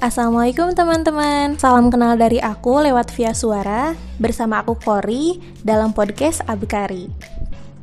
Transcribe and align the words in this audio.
assalamualaikum 0.00 0.72
teman-teman. 0.72 1.60
Salam 1.60 1.92
kenal 1.92 2.16
dari 2.16 2.40
aku 2.40 2.80
lewat 2.80 3.12
via 3.12 3.36
suara 3.36 3.92
bersama 4.16 4.64
aku 4.64 4.72
Kori 4.80 5.36
dalam 5.60 5.92
podcast 5.92 6.40
Abkari. 6.48 7.12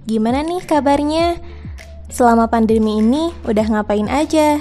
Gimana 0.09 0.41
nih 0.41 0.65
kabarnya? 0.65 1.37
Selama 2.09 2.49
pandemi 2.49 3.05
ini 3.05 3.29
udah 3.45 3.65
ngapain 3.69 4.09
aja? 4.09 4.57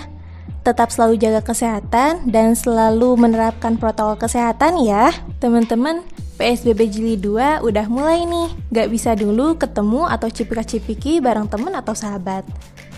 Tetap 0.69 0.93
selalu 0.93 1.17
jaga 1.17 1.41
kesehatan 1.41 2.29
dan 2.29 2.53
selalu 2.53 3.17
menerapkan 3.17 3.81
protokol 3.81 4.21
kesehatan 4.21 4.77
ya, 4.85 5.09
teman-teman. 5.41 6.05
PSBB 6.37 6.93
Jili 6.93 7.17
2 7.17 7.65
udah 7.65 7.87
mulai 7.89 8.29
nih, 8.29 8.53
gak 8.69 8.93
bisa 8.93 9.17
dulu 9.17 9.57
ketemu 9.57 10.05
atau 10.05 10.29
cipika-cipiki 10.29 11.25
bareng 11.25 11.49
temen 11.49 11.73
atau 11.73 11.97
sahabat. 11.97 12.45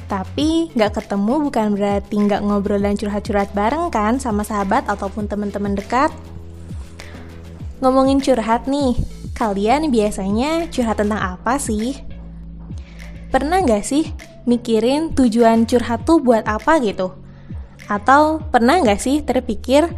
Tapi 0.08 0.72
nggak 0.72 0.96
ketemu 0.96 1.52
bukan 1.52 1.76
berarti 1.76 2.16
nggak 2.16 2.40
ngobrol 2.40 2.80
dan 2.80 2.96
curhat-curhat 2.96 3.52
bareng 3.52 3.92
kan 3.92 4.16
sama 4.16 4.40
sahabat 4.40 4.88
ataupun 4.88 5.28
teman-teman 5.28 5.76
dekat. 5.76 6.08
Ngomongin 7.84 8.24
curhat 8.24 8.64
nih, 8.64 8.96
kalian 9.36 9.92
biasanya 9.92 10.66
curhat 10.72 10.98
tentang 10.98 11.20
apa 11.36 11.60
sih? 11.60 12.00
Pernah 13.28 13.60
nggak 13.60 13.84
sih 13.84 14.08
mikirin 14.48 15.12
tujuan 15.12 15.68
curhat 15.68 16.08
tuh 16.08 16.24
buat 16.24 16.48
apa 16.48 16.80
gitu? 16.80 17.12
Atau 17.84 18.40
pernah 18.48 18.80
nggak 18.80 18.98
sih 18.98 19.20
terpikir 19.20 19.92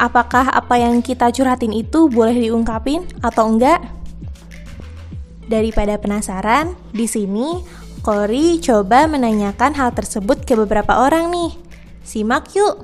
apakah 0.00 0.48
apa 0.48 0.80
yang 0.80 1.04
kita 1.04 1.28
curhatin 1.28 1.76
itu 1.76 2.08
boleh 2.08 2.32
diungkapin 2.32 3.04
atau 3.20 3.52
enggak? 3.52 3.84
Daripada 5.50 6.00
penasaran, 6.00 6.78
di 6.94 7.04
sini 7.04 7.60
Kori 8.00 8.56
coba 8.64 9.04
menanyakan 9.04 9.76
hal 9.76 9.92
tersebut 9.92 10.48
ke 10.48 10.56
beberapa 10.56 11.04
orang 11.04 11.28
nih. 11.28 11.52
Simak 12.00 12.48
yuk! 12.56 12.80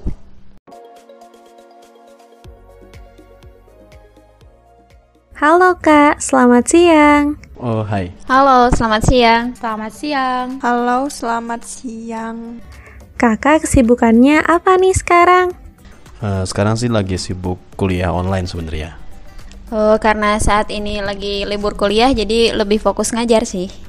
Halo 5.40 5.72
Kak, 5.80 6.20
selamat 6.20 6.64
siang. 6.68 7.24
Oh, 7.56 7.80
hai. 7.88 8.12
Halo, 8.28 8.68
selamat 8.76 9.02
siang. 9.08 9.44
Selamat 9.56 9.92
siang. 9.96 10.46
Halo, 10.60 11.08
selamat 11.08 11.64
siang. 11.64 12.60
Kakak 13.16 13.64
kesibukannya 13.64 14.44
apa 14.44 14.76
nih 14.76 14.92
sekarang? 14.92 15.56
Uh, 16.20 16.44
sekarang 16.44 16.76
sih 16.76 16.92
lagi 16.92 17.16
sibuk 17.16 17.56
kuliah 17.80 18.12
online 18.12 18.44
sebenarnya. 18.44 19.00
Oh, 19.72 19.96
karena 19.96 20.36
saat 20.36 20.68
ini 20.68 21.00
lagi 21.00 21.48
libur 21.48 21.72
kuliah, 21.72 22.12
jadi 22.12 22.52
lebih 22.52 22.84
fokus 22.84 23.16
ngajar 23.16 23.48
sih. 23.48 23.85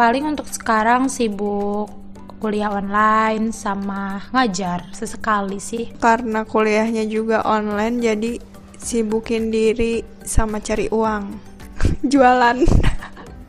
Paling 0.00 0.32
untuk 0.32 0.48
sekarang 0.48 1.12
sibuk 1.12 1.92
kuliah 2.40 2.72
online 2.72 3.52
sama 3.52 4.24
ngajar 4.32 4.88
sesekali 4.96 5.60
sih. 5.60 5.92
Karena 6.00 6.48
kuliahnya 6.48 7.04
juga 7.04 7.44
online, 7.44 8.00
jadi 8.00 8.40
sibukin 8.80 9.52
diri 9.52 10.00
sama 10.24 10.56
cari 10.64 10.88
uang. 10.88 11.36
Jualan. 12.16 12.64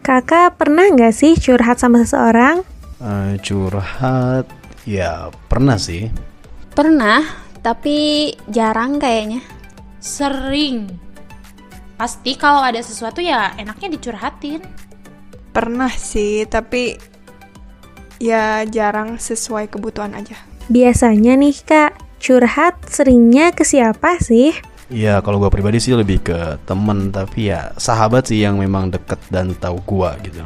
Kakak 0.04 0.60
pernah 0.60 0.92
nggak 0.92 1.16
sih 1.16 1.40
curhat 1.40 1.80
sama 1.80 2.04
seseorang? 2.04 2.68
Uh, 3.00 3.40
curhat, 3.40 4.44
ya 4.84 5.32
pernah 5.48 5.80
sih. 5.80 6.12
Pernah, 6.76 7.32
tapi 7.64 8.28
jarang 8.52 9.00
kayaknya. 9.00 9.40
Sering. 10.04 11.00
Pasti 11.96 12.36
kalau 12.36 12.60
ada 12.60 12.84
sesuatu 12.84 13.24
ya 13.24 13.56
enaknya 13.56 13.96
dicurhatin. 13.96 14.91
Pernah 15.52 15.92
sih, 15.92 16.48
tapi 16.48 16.96
ya 18.20 18.64
jarang 18.68 19.20
sesuai 19.20 19.68
kebutuhan 19.68 20.16
aja. 20.16 20.40
Biasanya 20.72 21.36
nih 21.36 21.56
kak, 21.68 21.92
curhat 22.24 22.80
seringnya 22.88 23.52
ke 23.52 23.68
siapa 23.68 24.22
sih? 24.24 24.56
Ya 24.92 25.24
kalau 25.24 25.40
gue 25.40 25.48
pribadi 25.48 25.80
sih 25.80 25.96
lebih 25.96 26.20
ke 26.20 26.59
temen 26.68 27.16
Tapi 27.16 27.48
ya 27.48 27.72
sahabat 27.80 28.28
sih 28.28 28.44
yang 28.44 28.59
memang 28.59 28.92
deket 28.92 29.24
dan 29.31 29.56
tahu 29.56 29.80
gue 29.88 30.12
gitu 30.28 30.44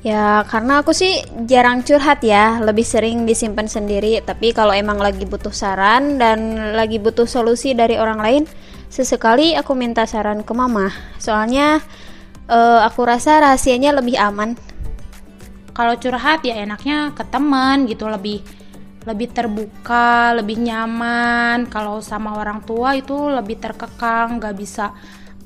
Ya 0.00 0.40
karena 0.48 0.80
aku 0.80 0.96
sih 0.96 1.20
jarang 1.44 1.84
curhat 1.84 2.24
ya 2.24 2.64
Lebih 2.64 2.80
sering 2.80 3.28
disimpan 3.28 3.68
sendiri 3.68 4.24
Tapi 4.24 4.56
kalau 4.56 4.72
emang 4.72 4.96
lagi 4.96 5.28
butuh 5.28 5.52
saran 5.52 6.16
dan 6.16 6.56
lagi 6.72 6.96
butuh 6.96 7.28
solusi 7.28 7.76
dari 7.76 8.00
orang 8.00 8.24
lain 8.24 8.42
Sesekali 8.88 9.52
aku 9.52 9.76
minta 9.76 10.08
saran 10.08 10.40
ke 10.40 10.56
mama 10.56 10.88
Soalnya 11.20 11.84
uh, 12.48 12.84
aku 12.84 13.00
rasa 13.04 13.40
rahasianya 13.40 13.94
lebih 13.96 14.16
aman 14.18 14.56
Kalau 15.74 15.98
curhat 15.98 16.46
ya 16.46 16.62
enaknya 16.62 17.10
ke 17.12 17.26
teman 17.26 17.90
gitu 17.90 18.06
Lebih 18.06 18.44
lebih 19.04 19.36
terbuka, 19.36 20.32
lebih 20.32 20.60
nyaman. 20.60 21.68
Kalau 21.68 22.00
sama 22.00 22.40
orang 22.40 22.64
tua 22.64 22.96
itu 22.96 23.14
lebih 23.14 23.60
terkekang, 23.60 24.40
gak 24.40 24.56
bisa 24.56 24.96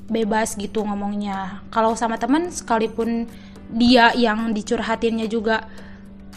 bebas 0.09 0.55
gitu 0.55 0.87
ngomongnya. 0.87 1.63
Kalau 1.75 1.99
sama 1.99 2.17
teman, 2.17 2.49
sekalipun 2.55 3.27
dia 3.69 4.15
yang 4.15 4.55
dicurhatinnya 4.55 5.27
juga 5.29 5.67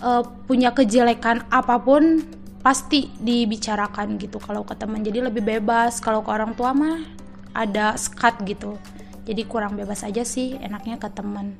uh, 0.03 0.25
punya 0.49 0.73
kejelekan 0.73 1.45
apa 1.53 1.77
pun, 1.79 2.25
pasti 2.65 3.13
dibicarakan 3.21 4.17
gitu. 4.17 4.41
Kalau 4.41 4.65
ke 4.65 4.73
teman, 4.73 5.05
jadi 5.05 5.29
lebih 5.29 5.45
bebas. 5.45 6.01
Kalau 6.01 6.25
ke 6.25 6.29
orang 6.33 6.57
tua 6.57 6.73
mah 6.73 7.05
ada 7.53 7.93
sekat 7.95 8.41
gitu. 8.49 8.81
Jadi 9.25 9.45
kurang 9.45 9.77
bebas 9.77 10.01
aja 10.01 10.25
sih, 10.25 10.57
enaknya 10.57 10.97
ke 10.97 11.09
teman. 11.13 11.53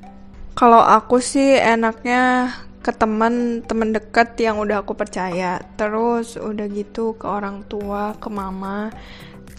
Kalau 0.57 0.81
aku 0.81 1.21
sih 1.21 1.55
enaknya 1.55 2.51
ke 2.81 2.89
teman 2.89 3.61
teman 3.61 3.93
dekat 3.93 4.33
yang 4.41 4.57
udah 4.57 4.81
aku 4.81 4.97
percaya. 4.97 5.61
Terus 5.77 6.35
udah 6.35 6.65
gitu 6.73 7.13
ke 7.15 7.29
orang 7.29 7.63
tua 7.69 8.17
ke 8.17 8.27
mama. 8.33 8.89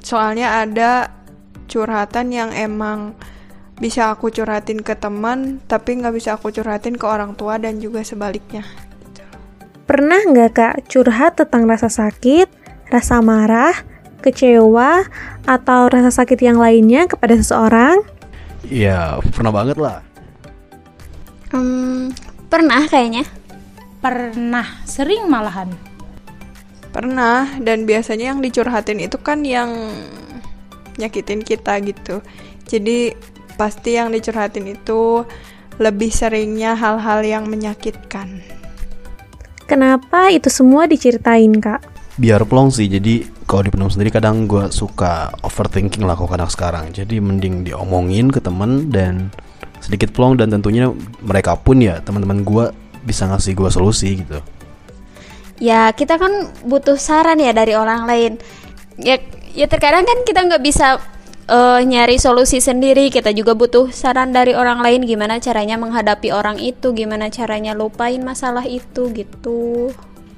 Soalnya 0.02 0.66
ada 0.66 1.14
curhatan 1.70 2.34
yang 2.34 2.50
emang 2.50 3.14
bisa 3.78 4.12
aku 4.14 4.30
curhatin 4.30 4.82
ke 4.82 4.94
teman 4.94 5.58
tapi 5.66 5.98
nggak 5.98 6.14
bisa 6.14 6.38
aku 6.38 6.54
curhatin 6.54 6.94
ke 6.94 7.06
orang 7.06 7.38
tua 7.38 7.56
dan 7.56 7.78
juga 7.78 8.02
sebaliknya. 8.02 8.66
Pernah 9.86 10.22
nggak 10.22 10.50
kak 10.54 10.74
curhat 10.90 11.38
tentang 11.38 11.66
rasa 11.66 11.90
sakit 11.90 12.62
rasa 12.92 13.24
marah 13.24 13.72
kecewa 14.22 15.04
atau 15.44 15.90
rasa 15.90 16.14
sakit 16.22 16.38
yang 16.38 16.62
lainnya 16.62 17.10
kepada 17.10 17.34
seseorang 17.34 17.98
ya 18.70 19.18
pernah 19.34 19.50
banget 19.50 19.76
lah 19.76 20.00
Hmm, 21.52 22.16
pernah 22.48 22.88
kayaknya. 22.88 23.28
Pernah, 24.00 24.64
sering 24.88 25.28
malahan. 25.28 25.68
Pernah, 26.96 27.60
dan 27.60 27.84
biasanya 27.84 28.32
yang 28.32 28.40
dicurhatin 28.40 29.04
itu 29.04 29.20
kan 29.20 29.44
yang 29.44 29.68
nyakitin 30.96 31.44
kita 31.44 31.76
gitu. 31.84 32.24
Jadi 32.64 33.12
pasti 33.60 34.00
yang 34.00 34.08
dicurhatin 34.16 34.64
itu 34.64 35.28
lebih 35.76 36.08
seringnya 36.08 36.72
hal-hal 36.72 37.20
yang 37.20 37.44
menyakitkan. 37.52 38.40
Kenapa 39.68 40.32
itu 40.32 40.48
semua 40.48 40.88
diceritain, 40.88 41.52
Kak? 41.60 41.84
Biar 42.12 42.44
plong 42.44 42.68
sih, 42.68 42.92
jadi 42.92 43.24
kalau 43.48 43.64
dipendam 43.64 43.88
sendiri 43.88 44.12
kadang 44.12 44.44
gue 44.44 44.68
suka 44.68 45.32
overthinking 45.40 46.04
lah 46.04 46.12
kok 46.12 46.28
kadang 46.28 46.50
sekarang. 46.52 46.84
Jadi 46.92 47.16
mending 47.24 47.64
diomongin 47.64 48.28
ke 48.28 48.36
temen 48.36 48.92
dan 48.92 49.32
sedikit 49.80 50.12
plong 50.12 50.36
dan 50.36 50.52
tentunya 50.52 50.92
mereka 51.24 51.56
pun 51.56 51.80
ya 51.80 52.04
teman-teman 52.04 52.44
gue 52.44 52.64
bisa 53.02 53.24
ngasih 53.32 53.56
gue 53.56 53.70
solusi 53.72 54.20
gitu. 54.20 54.44
Ya 55.56 55.88
kita 55.96 56.20
kan 56.20 56.52
butuh 56.68 57.00
saran 57.00 57.40
ya 57.40 57.56
dari 57.56 57.72
orang 57.72 58.04
lain. 58.04 58.36
Ya 59.00 59.16
ya 59.56 59.64
terkadang 59.64 60.04
kan 60.04 60.20
kita 60.28 60.44
nggak 60.44 60.62
bisa 60.62 61.00
uh, 61.48 61.80
nyari 61.80 62.20
solusi 62.20 62.60
sendiri. 62.60 63.08
Kita 63.08 63.32
juga 63.32 63.56
butuh 63.56 63.88
saran 63.88 64.36
dari 64.36 64.52
orang 64.52 64.84
lain 64.84 65.08
gimana 65.08 65.40
caranya 65.40 65.80
menghadapi 65.80 66.28
orang 66.28 66.60
itu, 66.60 66.92
gimana 66.92 67.32
caranya 67.32 67.72
lupain 67.72 68.20
masalah 68.20 68.68
itu 68.68 69.08
gitu. 69.16 69.90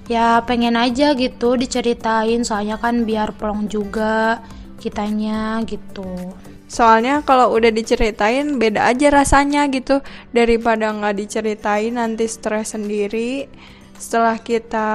Ya 0.05 0.37
pengen 0.45 0.77
aja 0.77 1.17
gitu 1.17 1.57
diceritain 1.57 2.45
soalnya 2.45 2.77
kan 2.77 3.09
biar 3.09 3.33
plong 3.41 3.73
juga 3.73 4.45
kitanya 4.77 5.65
gitu. 5.65 6.05
Soalnya 6.69 7.23
kalau 7.25 7.55
udah 7.55 7.71
diceritain 7.71 8.61
beda 8.61 8.91
aja 8.91 9.09
rasanya 9.09 9.65
gitu 9.73 10.05
daripada 10.35 10.93
nggak 10.93 11.17
diceritain 11.17 11.97
nanti 11.97 12.29
stres 12.29 12.77
sendiri. 12.77 13.49
Setelah 13.95 14.43
kita 14.43 14.89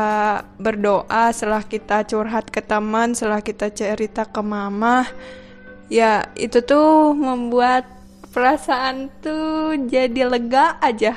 berdoa, 0.59 1.31
setelah 1.31 1.63
kita 1.63 2.03
curhat 2.03 2.51
ke 2.51 2.59
teman, 2.59 3.15
setelah 3.15 3.39
kita 3.39 3.71
cerita 3.71 4.27
ke 4.27 4.44
mama, 4.44 5.07
ya 5.88 6.27
itu 6.35 6.59
tuh 6.61 7.15
membuat 7.15 7.88
perasaan 8.35 9.07
tuh 9.23 9.79
jadi 9.88 10.27
lega 10.27 10.77
aja. 10.83 11.15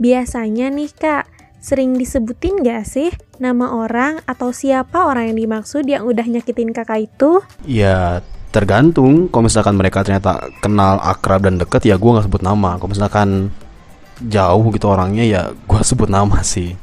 Biasanya 0.00 0.72
nih 0.72 0.90
kak, 0.96 1.33
sering 1.64 1.96
disebutin 1.96 2.60
gak 2.60 2.84
sih 2.84 3.08
nama 3.40 3.72
orang 3.72 4.20
atau 4.28 4.52
siapa 4.52 5.08
orang 5.08 5.32
yang 5.32 5.48
dimaksud 5.48 5.88
yang 5.88 6.04
udah 6.04 6.28
nyakitin 6.28 6.76
kakak 6.76 7.08
itu? 7.08 7.40
Ya 7.64 8.20
tergantung. 8.52 9.32
Kalau 9.32 9.48
misalkan 9.48 9.80
mereka 9.80 10.04
ternyata 10.04 10.52
kenal 10.60 11.00
akrab 11.00 11.48
dan 11.48 11.56
deket 11.56 11.88
ya 11.88 11.96
gue 11.96 12.10
nggak 12.12 12.28
sebut 12.28 12.44
nama. 12.44 12.76
Kalau 12.76 12.92
misalkan 12.92 13.48
jauh 14.28 14.64
gitu 14.76 14.92
orangnya 14.92 15.24
ya 15.24 15.42
gue 15.56 15.80
sebut 15.88 16.12
nama 16.12 16.44
sih. 16.44 16.76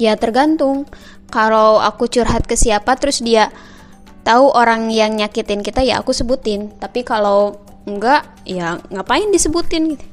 Ya 0.00 0.16
tergantung. 0.16 0.88
Kalau 1.28 1.76
aku 1.76 2.08
curhat 2.08 2.48
ke 2.48 2.56
siapa 2.56 2.96
terus 2.96 3.20
dia 3.20 3.52
tahu 4.24 4.56
orang 4.56 4.88
yang 4.88 5.20
nyakitin 5.20 5.60
kita 5.60 5.84
ya 5.84 6.00
aku 6.00 6.16
sebutin. 6.16 6.72
Tapi 6.80 7.04
kalau 7.04 7.60
enggak 7.84 8.24
ya 8.48 8.80
ngapain 8.88 9.28
disebutin 9.28 10.00
gitu. 10.00 10.04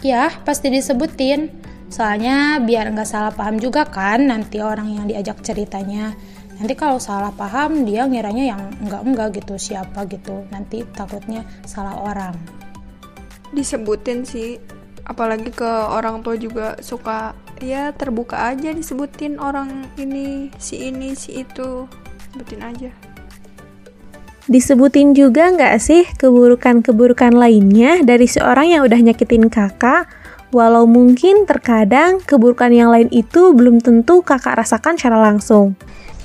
Ya, 0.00 0.32
pasti 0.44 0.72
disebutin. 0.72 1.52
Soalnya 1.90 2.62
biar 2.62 2.94
nggak 2.94 3.08
salah 3.10 3.34
paham 3.34 3.58
juga 3.58 3.82
kan 3.82 4.30
nanti 4.30 4.62
orang 4.62 4.94
yang 4.94 5.06
diajak 5.10 5.42
ceritanya. 5.42 6.14
Nanti 6.62 6.78
kalau 6.78 7.02
salah 7.02 7.34
paham 7.34 7.82
dia 7.82 8.06
ngiranya 8.06 8.54
yang 8.54 8.62
enggak-enggak 8.78 9.42
gitu 9.42 9.58
siapa 9.58 10.06
gitu. 10.06 10.46
Nanti 10.54 10.86
takutnya 10.94 11.42
salah 11.66 11.98
orang. 11.98 12.38
Disebutin 13.50 14.22
sih, 14.22 14.62
apalagi 15.02 15.50
ke 15.50 15.66
orang 15.66 16.22
tua 16.22 16.38
juga 16.38 16.78
suka 16.78 17.34
ya 17.58 17.90
terbuka 17.90 18.54
aja 18.54 18.70
disebutin 18.70 19.42
orang 19.42 19.90
ini, 19.98 20.54
si 20.62 20.86
ini, 20.86 21.18
si 21.18 21.42
itu. 21.42 21.90
Sebutin 22.30 22.62
aja. 22.62 22.90
Disebutin 24.46 25.14
juga 25.14 25.50
nggak 25.50 25.74
sih 25.82 26.06
keburukan-keburukan 26.18 27.34
lainnya 27.34 28.02
dari 28.06 28.30
seorang 28.30 28.70
yang 28.70 28.82
udah 28.86 28.98
nyakitin 28.98 29.46
kakak, 29.46 30.10
walau 30.50 30.86
mungkin 30.86 31.46
terkadang 31.46 32.22
keburukan 32.22 32.70
yang 32.70 32.90
lain 32.90 33.10
itu 33.10 33.54
belum 33.54 33.82
tentu 33.82 34.22
kakak 34.22 34.62
rasakan 34.62 34.98
secara 34.98 35.18
langsung. 35.18 35.78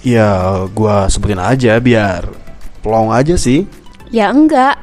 Ya, 0.05 0.61
gua 0.73 1.09
sebutin 1.09 1.41
aja 1.41 1.81
biar 1.81 2.29
plong 2.85 3.09
aja 3.09 3.33
sih. 3.37 3.65
Ya 4.13 4.29
enggak. 4.29 4.77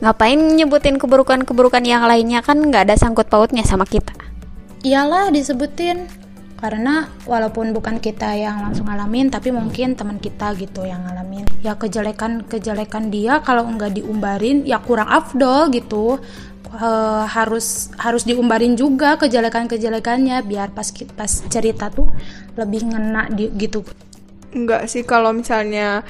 Ngapain 0.00 0.36
nyebutin 0.36 0.96
keburukan-keburukan 0.96 1.84
yang 1.84 2.04
lainnya 2.08 2.40
kan 2.40 2.60
nggak 2.60 2.88
ada 2.88 2.96
sangkut 2.96 3.28
pautnya 3.28 3.64
sama 3.64 3.84
kita. 3.84 4.12
Iyalah 4.84 5.32
disebutin. 5.32 6.24
Karena 6.64 7.12
walaupun 7.28 7.76
bukan 7.76 8.00
kita 8.00 8.40
yang 8.40 8.64
langsung 8.64 8.88
ngalamin, 8.88 9.28
tapi 9.28 9.52
mungkin 9.52 10.00
teman 10.00 10.16
kita 10.16 10.56
gitu 10.56 10.88
yang 10.88 11.04
ngalamin. 11.04 11.44
Ya 11.60 11.76
kejelekan-kejelekan 11.76 13.12
dia 13.12 13.44
kalau 13.44 13.68
nggak 13.68 14.00
diumbarin 14.00 14.64
ya 14.64 14.80
kurang 14.80 15.12
afdol 15.12 15.68
gitu. 15.68 16.16
Eh, 16.74 17.24
harus 17.30 17.94
harus 18.02 18.26
diumbarin 18.26 18.74
juga 18.74 19.14
kejelekan-kejelekannya 19.14 20.42
biar 20.42 20.74
pas 20.74 20.90
pas 21.14 21.30
cerita 21.46 21.86
tuh 21.86 22.10
lebih 22.58 22.90
ngena 22.90 23.30
di, 23.30 23.46
gitu. 23.54 23.86
Enggak 24.50 24.90
sih 24.90 25.06
kalau 25.06 25.30
misalnya 25.30 26.02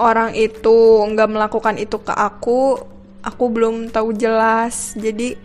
orang 0.00 0.32
itu 0.32 1.04
nggak 1.12 1.28
melakukan 1.28 1.76
itu 1.76 2.00
ke 2.00 2.16
aku, 2.16 2.80
aku 3.20 3.44
belum 3.52 3.92
tahu 3.92 4.16
jelas. 4.16 4.96
Jadi 4.96 5.36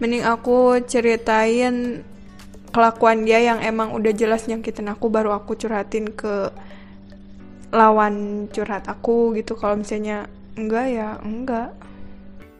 mending 0.00 0.24
aku 0.24 0.80
ceritain 0.88 2.00
kelakuan 2.72 3.28
dia 3.28 3.44
yang 3.44 3.60
emang 3.60 3.92
udah 3.92 4.16
jelas 4.16 4.48
nyakitin 4.48 4.88
aku 4.88 5.12
baru 5.12 5.36
aku 5.36 5.60
curhatin 5.60 6.08
ke 6.08 6.48
lawan 7.68 8.48
curhat 8.48 8.88
aku 8.88 9.36
gitu. 9.36 9.60
Kalau 9.60 9.76
misalnya 9.76 10.24
enggak 10.56 10.88
ya 10.88 11.20
enggak. 11.20 11.76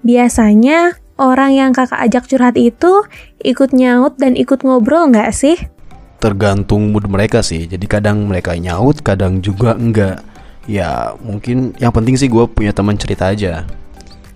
Biasanya 0.04 1.05
orang 1.16 1.56
yang 1.56 1.70
kakak 1.72 2.00
ajak 2.08 2.24
curhat 2.28 2.56
itu 2.56 3.04
ikut 3.40 3.72
nyaut 3.72 4.16
dan 4.20 4.36
ikut 4.36 4.62
ngobrol 4.64 5.08
nggak 5.12 5.32
sih? 5.32 5.56
Tergantung 6.20 6.92
mood 6.92 7.08
mereka 7.08 7.44
sih. 7.44 7.68
Jadi 7.68 7.84
kadang 7.88 8.24
mereka 8.28 8.56
nyaut, 8.56 9.00
kadang 9.04 9.40
juga 9.44 9.76
enggak. 9.76 10.24
Ya 10.66 11.14
mungkin 11.20 11.76
yang 11.78 11.92
penting 11.92 12.16
sih 12.16 12.28
gue 12.28 12.44
punya 12.48 12.72
teman 12.72 12.96
cerita 12.98 13.30
aja. 13.30 13.64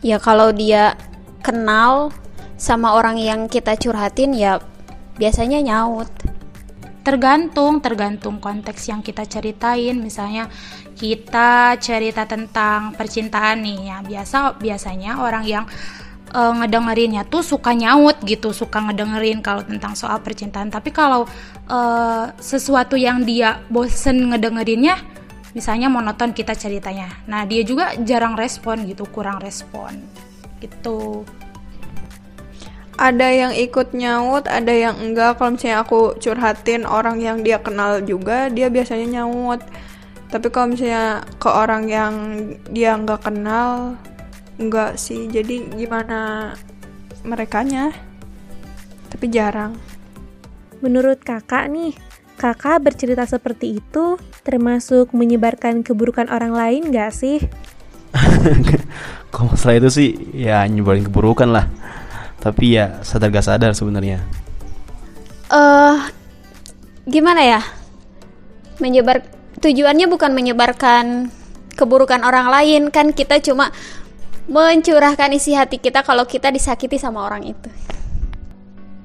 Ya 0.00 0.17
kalau 0.17 0.53
dia 0.53 0.97
kenal 1.44 2.12
sama 2.61 2.93
orang 2.93 3.17
yang 3.17 3.49
kita 3.49 3.77
curhatin 3.77 4.37
ya 4.37 4.61
biasanya 5.17 5.61
nyaut. 5.61 6.09
Tergantung, 7.00 7.81
tergantung 7.81 8.38
konteks 8.38 8.93
yang 8.93 9.00
kita 9.00 9.25
ceritain. 9.25 9.97
Misalnya 9.99 10.53
kita 10.94 11.81
cerita 11.81 12.29
tentang 12.29 12.93
percintaan 12.93 13.65
nih 13.65 13.79
ya. 13.88 13.97
Biasa 14.05 14.61
biasanya 14.61 15.25
orang 15.25 15.44
yang 15.49 15.65
eh, 16.31 16.53
ngedengerinnya 16.56 17.27
tuh 17.27 17.43
suka 17.43 17.75
nyaut 17.75 18.17
gitu, 18.25 18.55
suka 18.55 18.81
ngedengerin 18.81 19.43
kalau 19.43 19.62
tentang 19.67 19.99
soal 19.99 20.23
percintaan. 20.23 20.71
Tapi 20.71 20.91
kalau 20.94 21.27
eh, 21.69 22.25
sesuatu 22.38 22.94
yang 22.94 23.27
dia 23.27 23.61
bosen 23.69 24.31
ngedengerinnya, 24.31 24.99
misalnya 25.53 25.91
monoton 25.91 26.31
kita 26.31 26.55
ceritanya. 26.55 27.11
Nah, 27.27 27.43
dia 27.47 27.62
juga 27.67 27.94
jarang 28.03 28.38
respon 28.38 28.87
gitu, 28.87 29.06
kurang 29.11 29.43
respon. 29.43 29.99
Gitu. 30.62 31.27
Ada 33.00 33.32
yang 33.32 33.53
ikut 33.56 33.97
nyaut, 33.97 34.44
ada 34.44 34.77
yang 34.77 35.00
enggak. 35.00 35.41
Kalau 35.41 35.56
misalnya 35.56 35.81
aku 35.81 36.21
curhatin 36.21 36.85
orang 36.85 37.17
yang 37.17 37.41
dia 37.41 37.56
kenal 37.56 38.05
juga, 38.05 38.53
dia 38.53 38.69
biasanya 38.69 39.25
nyaut. 39.25 39.65
Tapi 40.31 40.47
kalau 40.53 40.77
misalnya 40.77 41.27
ke 41.43 41.49
orang 41.50 41.91
yang 41.91 42.15
dia 42.71 42.94
nggak 42.94 43.25
kenal, 43.25 43.99
enggak 44.61 45.01
sih. 45.01 45.27
Jadi 45.27 45.73
gimana 45.73 46.53
merekanya? 47.25 47.91
Tapi 49.09 49.27
jarang. 49.33 49.75
Menurut 50.85 51.25
kakak 51.25 51.73
nih, 51.73 51.97
kakak 52.37 52.85
bercerita 52.85 53.25
seperti 53.25 53.81
itu 53.81 54.21
termasuk 54.45 55.12
menyebarkan 55.17 55.81
keburukan 55.81 56.29
orang 56.29 56.53
lain 56.53 56.93
nggak 56.93 57.11
sih? 57.12 57.41
Kalau 59.33 59.53
masalah 59.53 59.81
itu 59.81 59.91
sih 59.91 60.09
ya 60.37 60.65
nyebarin 60.69 61.09
keburukan 61.09 61.49
lah. 61.49 61.67
Tapi 62.41 62.81
ya 62.81 63.05
sadar 63.05 63.29
gak 63.29 63.45
sadar 63.45 63.73
sebenarnya. 63.77 64.25
Eh 65.53 65.97
gimana 67.05 67.45
ya? 67.45 67.61
Menyebar 68.81 69.21
tujuannya 69.61 70.09
bukan 70.09 70.33
menyebarkan 70.33 71.29
keburukan 71.77 72.25
orang 72.25 72.49
lain 72.49 72.89
kan 72.89 73.13
kita 73.13 73.45
cuma 73.45 73.73
mencurahkan 74.50 75.31
isi 75.31 75.55
hati 75.55 75.79
kita 75.79 76.02
kalau 76.02 76.26
kita 76.26 76.50
disakiti 76.50 76.99
sama 76.99 77.23
orang 77.23 77.47
itu. 77.47 77.70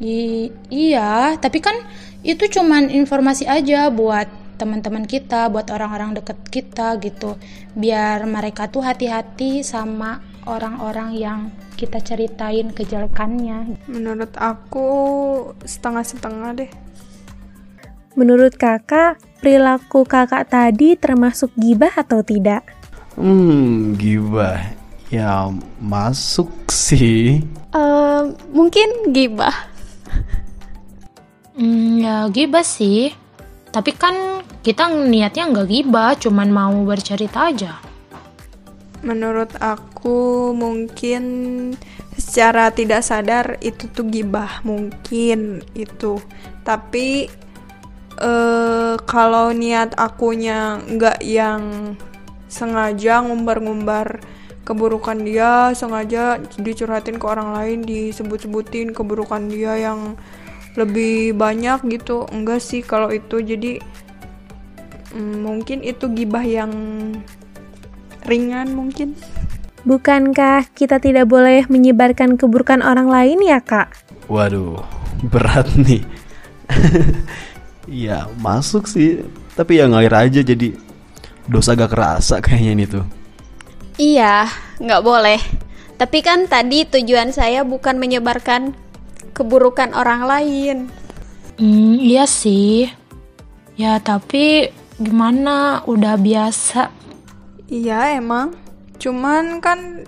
I- 0.02 0.52
iya, 0.74 1.38
tapi 1.40 1.62
kan 1.62 1.78
itu 2.26 2.50
cuman 2.50 2.90
informasi 2.90 3.46
aja 3.46 3.88
buat 3.94 4.28
teman-teman 4.58 5.06
kita, 5.06 5.48
buat 5.54 5.70
orang-orang 5.70 6.18
deket 6.18 6.40
kita 6.50 6.98
gitu. 7.00 7.38
Biar 7.78 8.26
mereka 8.26 8.68
tuh 8.68 8.82
hati-hati 8.82 9.62
sama 9.62 10.20
orang-orang 10.50 11.16
yang 11.16 11.40
kita 11.78 12.02
ceritain 12.02 12.72
kejelekannya. 12.74 13.78
Menurut 13.86 14.34
aku 14.40 14.90
setengah-setengah 15.64 16.50
deh. 16.56 16.72
Menurut 18.16 18.56
kakak, 18.56 19.20
perilaku 19.44 20.08
kakak 20.08 20.48
tadi 20.48 20.96
termasuk 20.96 21.52
gibah 21.60 21.92
atau 21.92 22.24
tidak? 22.24 22.64
Hmm, 23.20 23.96
gibah. 24.00 24.85
Ya 25.14 25.54
masuk 25.78 26.50
sih. 26.70 27.46
Eh 27.74 28.22
mungkin 28.50 29.14
gibah. 29.14 29.54
Hmm, 31.56 32.02
ya 32.02 32.28
gibah 32.34 32.66
sih. 32.66 33.14
Tapi 33.70 33.92
kan 33.94 34.42
kita 34.66 34.88
niatnya 34.90 35.52
nggak 35.52 35.70
gibah, 35.70 36.18
cuman 36.18 36.50
mau 36.50 36.76
bercerita 36.88 37.54
aja. 37.54 37.78
Menurut 39.06 39.54
aku 39.62 40.52
mungkin 40.58 41.24
secara 42.16 42.72
tidak 42.72 43.04
sadar 43.06 43.60
itu 43.62 43.86
tuh 43.92 44.08
gibah 44.10 44.64
mungkin 44.66 45.62
itu. 45.78 46.18
Tapi 46.66 47.30
eh 48.16 48.96
kalau 49.04 49.52
niat 49.52 49.94
akunya 50.00 50.80
nggak 50.80 51.20
yang 51.22 51.94
sengaja 52.48 53.20
ngumbar-ngumbar 53.22 54.24
keburukan 54.66 55.22
dia, 55.22 55.72
sengaja 55.78 56.42
dicurhatin 56.58 57.22
ke 57.22 57.26
orang 57.30 57.54
lain, 57.54 57.80
disebut-sebutin 57.86 58.92
keburukan 58.92 59.46
dia 59.46 59.78
yang 59.78 60.18
lebih 60.74 61.38
banyak 61.38 61.86
gitu. 61.88 62.26
Enggak 62.34 62.66
sih 62.66 62.82
kalau 62.82 63.14
itu 63.14 63.40
jadi 63.40 63.80
mm, 65.14 65.36
mungkin 65.46 65.86
itu 65.86 66.10
gibah 66.12 66.44
yang 66.44 66.74
ringan 68.26 68.74
mungkin. 68.74 69.14
Bukankah 69.86 70.66
kita 70.74 70.98
tidak 70.98 71.30
boleh 71.30 71.70
menyebarkan 71.70 72.42
keburukan 72.42 72.82
orang 72.82 73.06
lain 73.06 73.38
ya 73.46 73.62
kak? 73.62 73.94
Waduh, 74.26 74.82
berat 75.30 75.70
nih. 75.78 76.02
ya 77.86 78.26
masuk 78.42 78.90
sih. 78.90 79.22
Tapi 79.54 79.78
ya 79.78 79.86
ngalir 79.86 80.12
aja 80.12 80.42
jadi 80.42 80.74
dosa 81.46 81.78
gak 81.78 81.94
kerasa 81.94 82.42
kayaknya 82.42 82.72
ini 82.74 82.86
tuh. 82.90 83.06
Iya, 83.96 84.52
nggak 84.84 85.04
boleh. 85.08 85.40
Tapi 85.96 86.20
kan 86.20 86.52
tadi 86.52 86.84
tujuan 86.84 87.32
saya 87.32 87.64
bukan 87.64 87.96
menyebarkan 87.96 88.76
keburukan 89.32 89.96
orang 89.96 90.28
lain. 90.28 90.78
Hmm, 91.56 91.96
iya 91.96 92.28
sih. 92.28 92.92
Ya, 93.80 93.96
tapi 94.04 94.68
gimana? 95.00 95.80
Udah 95.88 96.20
biasa. 96.20 96.92
Iya 97.72 98.20
emang. 98.20 98.52
Cuman 99.00 99.64
kan 99.64 100.04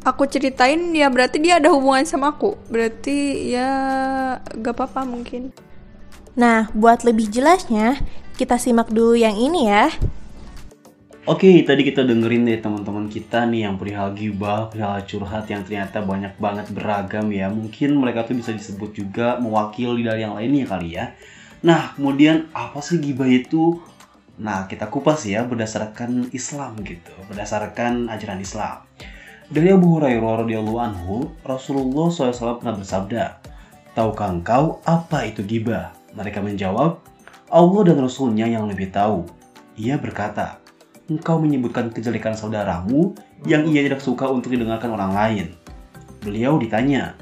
aku 0.00 0.24
ceritain 0.24 0.96
ya 0.96 1.12
berarti 1.12 1.36
dia 1.44 1.60
ada 1.60 1.68
hubungan 1.68 2.08
sama 2.08 2.32
aku. 2.32 2.56
Berarti 2.72 3.52
ya 3.52 3.70
gak 4.56 4.72
apa-apa 4.72 5.04
mungkin. 5.04 5.52
Nah, 6.32 6.72
buat 6.72 7.04
lebih 7.04 7.28
jelasnya, 7.28 8.00
kita 8.40 8.56
simak 8.56 8.88
dulu 8.88 9.12
yang 9.20 9.36
ini 9.36 9.68
ya. 9.68 9.92
Oke, 11.28 11.60
tadi 11.68 11.84
kita 11.84 12.00
dengerin 12.00 12.48
deh 12.48 12.64
teman-teman 12.64 13.04
kita 13.04 13.44
nih 13.44 13.68
yang 13.68 13.76
perihal 13.76 14.16
gibah, 14.16 14.72
perihal 14.72 15.04
curhat 15.04 15.44
yang 15.52 15.60
ternyata 15.68 16.00
banyak 16.00 16.32
banget 16.40 16.72
beragam 16.72 17.28
ya. 17.28 17.52
Mungkin 17.52 17.92
mereka 17.92 18.24
tuh 18.24 18.40
bisa 18.40 18.56
disebut 18.56 18.96
juga 18.96 19.36
mewakili 19.36 20.00
dari 20.00 20.24
yang 20.24 20.32
lainnya 20.32 20.64
kali 20.64 20.96
ya. 20.96 21.12
Nah, 21.60 21.92
kemudian 21.92 22.48
apa 22.56 22.80
sih 22.80 22.96
gibah 22.96 23.28
itu? 23.28 23.84
Nah, 24.40 24.64
kita 24.64 24.88
kupas 24.88 25.28
ya 25.28 25.44
berdasarkan 25.44 26.32
Islam 26.32 26.80
gitu, 26.80 27.12
berdasarkan 27.28 28.08
ajaran 28.08 28.40
Islam. 28.40 28.88
Dari 29.52 29.76
Abu 29.76 30.00
Hurairah 30.00 30.48
radhiyallahu 30.48 30.80
anhu, 30.80 31.36
Rasulullah 31.44 32.08
SAW 32.08 32.64
pernah 32.64 32.80
bersabda, 32.80 33.24
Tahukah 33.92 34.40
engkau 34.40 34.80
apa 34.88 35.28
itu 35.28 35.44
gibah? 35.44 35.92
Mereka 36.16 36.40
menjawab, 36.40 37.04
Allah 37.52 37.80
dan 37.84 38.00
Rasulnya 38.00 38.48
yang 38.48 38.64
lebih 38.72 38.88
tahu. 38.88 39.28
Ia 39.76 40.00
berkata, 40.00 40.59
engkau 41.10 41.42
menyebutkan 41.42 41.90
kejelekan 41.90 42.38
saudaramu 42.38 43.18
yang 43.42 43.66
ia 43.66 43.82
tidak 43.82 43.98
suka 43.98 44.30
untuk 44.30 44.54
didengarkan 44.54 44.94
orang 44.94 45.12
lain. 45.12 45.46
Beliau 46.22 46.56
ditanya, 46.62 47.18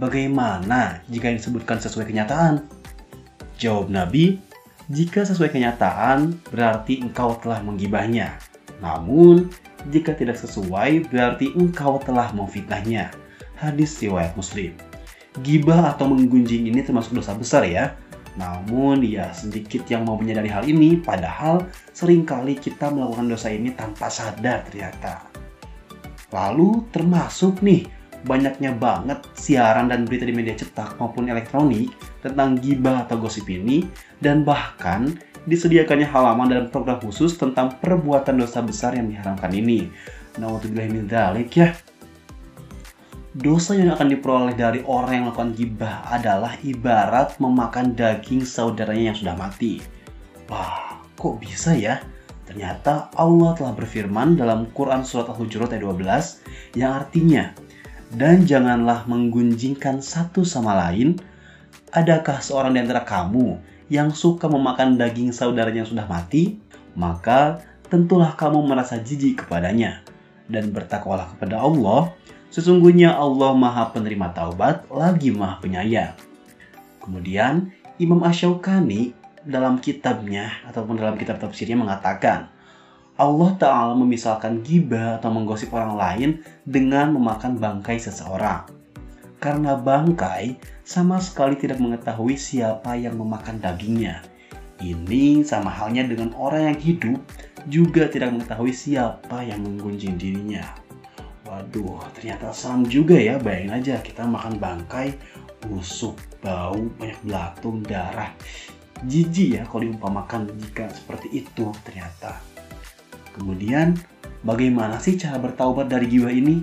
bagaimana 0.00 1.04
jika 1.12 1.28
disebutkan 1.28 1.76
sesuai 1.76 2.08
kenyataan? 2.08 2.64
Jawab 3.60 3.92
Nabi, 3.92 4.40
jika 4.88 5.28
sesuai 5.28 5.52
kenyataan, 5.52 6.40
berarti 6.48 7.04
engkau 7.04 7.36
telah 7.44 7.60
menggibahnya. 7.60 8.40
Namun, 8.80 9.52
jika 9.92 10.16
tidak 10.16 10.40
sesuai, 10.40 11.12
berarti 11.12 11.52
engkau 11.52 12.00
telah 12.00 12.32
memfitnahnya. 12.32 13.12
Hadis 13.58 13.98
riwayat 14.00 14.32
Muslim. 14.38 14.72
Gibah 15.44 15.92
atau 15.92 16.08
menggunjing 16.08 16.70
ini 16.70 16.80
termasuk 16.80 17.14
dosa 17.18 17.34
besar 17.36 17.66
ya. 17.68 17.98
Namun 18.38 19.02
ya 19.02 19.34
sedikit 19.34 19.82
yang 19.90 20.06
mau 20.06 20.14
menyadari 20.14 20.46
hal 20.46 20.64
ini, 20.64 21.02
padahal 21.02 21.66
sering 21.90 22.22
kali 22.22 22.54
kita 22.54 22.88
melakukan 22.88 23.26
dosa 23.26 23.50
ini 23.50 23.74
tanpa 23.74 24.06
sadar 24.06 24.62
ternyata. 24.70 25.26
Lalu 26.30 26.86
termasuk 26.94 27.58
nih 27.60 27.90
banyaknya 28.22 28.74
banget 28.74 29.22
siaran 29.34 29.90
dan 29.90 30.06
berita 30.06 30.26
di 30.26 30.34
media 30.34 30.54
cetak 30.54 30.98
maupun 30.98 31.30
elektronik 31.30 31.90
tentang 32.22 32.58
gibah 32.58 33.06
atau 33.06 33.18
gosip 33.18 33.46
ini 33.46 33.86
dan 34.18 34.42
bahkan 34.42 35.14
disediakannya 35.48 36.06
halaman 36.06 36.48
dan 36.50 36.64
program 36.68 37.00
khusus 37.00 37.34
tentang 37.40 37.74
perbuatan 37.80 38.36
dosa 38.36 38.60
besar 38.60 38.94
yang 38.94 39.08
diharamkan 39.08 39.50
ini. 39.54 39.88
Nah, 40.38 40.54
untuk 40.54 40.70
ya. 40.76 41.74
Dosa 43.38 43.78
yang 43.78 43.94
akan 43.94 44.10
diperoleh 44.10 44.58
dari 44.58 44.82
orang 44.82 45.14
yang 45.14 45.24
melakukan 45.30 45.54
gibah 45.54 46.02
adalah 46.10 46.58
ibarat 46.58 47.38
memakan 47.38 47.94
daging 47.94 48.42
saudaranya 48.42 49.14
yang 49.14 49.18
sudah 49.22 49.38
mati. 49.38 49.78
Wah, 50.50 50.98
kok 51.14 51.38
bisa 51.38 51.70
ya? 51.70 52.02
Ternyata 52.50 53.14
Allah 53.14 53.54
telah 53.54 53.78
berfirman 53.78 54.34
dalam 54.34 54.66
Quran 54.74 55.06
Surat 55.06 55.30
Al-Hujurat 55.30 55.70
ayat 55.70 55.86
12 55.86 56.82
yang 56.82 56.98
artinya 56.98 57.54
dan 58.10 58.42
janganlah 58.42 59.06
menggunjingkan 59.06 60.02
satu 60.02 60.42
sama 60.42 60.74
lain. 60.74 61.22
Adakah 61.94 62.42
seorang 62.42 62.74
di 62.74 62.82
antara 62.82 63.06
kamu 63.06 63.54
yang 63.86 64.10
suka 64.10 64.50
memakan 64.50 64.98
daging 64.98 65.30
saudaranya 65.30 65.86
yang 65.86 65.90
sudah 65.94 66.10
mati? 66.10 66.58
Maka 66.98 67.62
tentulah 67.86 68.34
kamu 68.34 68.66
merasa 68.66 68.98
jijik 68.98 69.46
kepadanya 69.46 70.02
dan 70.50 70.74
bertakwalah 70.74 71.30
kepada 71.38 71.62
Allah. 71.62 72.10
Sesungguhnya 72.48 73.12
Allah 73.12 73.52
Maha 73.52 73.92
Penerima 73.92 74.32
Taubat 74.32 74.88
lagi 74.88 75.28
Maha 75.28 75.60
Penyayang. 75.60 76.16
Kemudian 77.04 77.72
Imam 78.00 78.24
Ashokani 78.24 79.12
dalam 79.44 79.76
kitabnya 79.80 80.64
ataupun 80.64 80.96
dalam 80.96 81.20
kitab 81.20 81.40
tafsirnya 81.40 81.76
mengatakan, 81.76 82.48
Allah 83.18 83.50
Ta'ala 83.58 83.92
memisalkan 83.98 84.62
gibah 84.62 85.18
atau 85.18 85.28
menggosip 85.34 85.74
orang 85.74 85.98
lain 85.98 86.30
dengan 86.62 87.10
memakan 87.12 87.58
bangkai 87.58 87.98
seseorang. 87.98 88.70
Karena 89.42 89.74
bangkai 89.74 90.56
sama 90.86 91.18
sekali 91.18 91.58
tidak 91.58 91.82
mengetahui 91.82 92.38
siapa 92.38 92.94
yang 92.94 93.18
memakan 93.18 93.58
dagingnya. 93.58 94.24
Ini 94.78 95.42
sama 95.42 95.68
halnya 95.68 96.06
dengan 96.06 96.30
orang 96.38 96.70
yang 96.72 96.78
hidup 96.78 97.18
juga 97.66 98.06
tidak 98.06 98.30
mengetahui 98.38 98.70
siapa 98.70 99.42
yang 99.42 99.66
menggunjing 99.66 100.14
dirinya. 100.14 100.87
Waduh, 101.48 102.04
ternyata 102.12 102.52
seram 102.52 102.84
juga 102.84 103.16
ya. 103.16 103.40
Bayangin 103.40 103.72
aja 103.80 103.94
kita 104.04 104.28
makan 104.28 104.60
bangkai, 104.60 105.16
busuk, 105.64 106.20
bau, 106.44 106.76
banyak 107.00 107.16
belatung, 107.24 107.80
darah. 107.80 108.36
Jijik 109.08 109.56
ya 109.56 109.62
kalau 109.64 109.88
diumpamakan 109.88 110.52
jika 110.60 110.92
seperti 110.92 111.40
itu 111.40 111.72
ternyata. 111.88 112.36
Kemudian, 113.32 113.96
bagaimana 114.44 115.00
sih 115.00 115.16
cara 115.16 115.40
bertaubat 115.40 115.88
dari 115.88 116.04
jiwa 116.12 116.28
ini? 116.28 116.60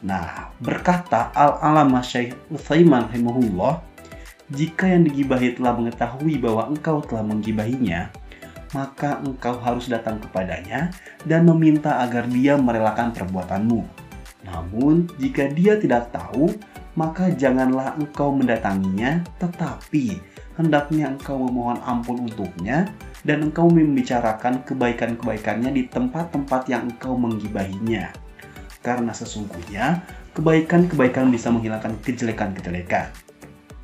Nah, 0.00 0.48
berkata 0.56 1.28
Al-Alamah 1.36 2.00
Syekh 2.00 2.32
Utsaiman 2.48 3.12
rahimahullah, 3.12 3.84
jika 4.48 4.88
yang 4.88 5.04
digibahi 5.04 5.60
telah 5.60 5.76
mengetahui 5.76 6.40
bahwa 6.40 6.72
engkau 6.72 7.04
telah 7.04 7.20
menggibahinya, 7.20 8.08
maka 8.70 9.18
engkau 9.22 9.58
harus 9.58 9.90
datang 9.90 10.22
kepadanya 10.22 10.94
dan 11.26 11.46
meminta 11.46 12.02
agar 12.02 12.26
dia 12.30 12.54
merelakan 12.54 13.10
perbuatanmu. 13.10 13.82
Namun, 14.46 15.10
jika 15.20 15.50
dia 15.52 15.76
tidak 15.76 16.14
tahu, 16.14 16.54
maka 16.96 17.30
janganlah 17.34 17.94
engkau 17.98 18.34
mendatanginya, 18.34 19.22
tetapi 19.38 20.18
hendaknya 20.58 21.12
engkau 21.12 21.38
memohon 21.38 21.78
ampun 21.84 22.24
untuknya 22.26 22.90
dan 23.22 23.48
engkau 23.48 23.68
membicarakan 23.68 24.64
kebaikan-kebaikannya 24.64 25.70
di 25.76 25.82
tempat-tempat 25.86 26.66
yang 26.72 26.88
engkau 26.88 27.14
menggibahinya. 27.14 28.10
Karena 28.80 29.12
sesungguhnya 29.12 30.00
kebaikan-kebaikan 30.32 31.28
bisa 31.28 31.52
menghilangkan 31.52 32.00
kejelekan-kejelekan. 32.00 33.12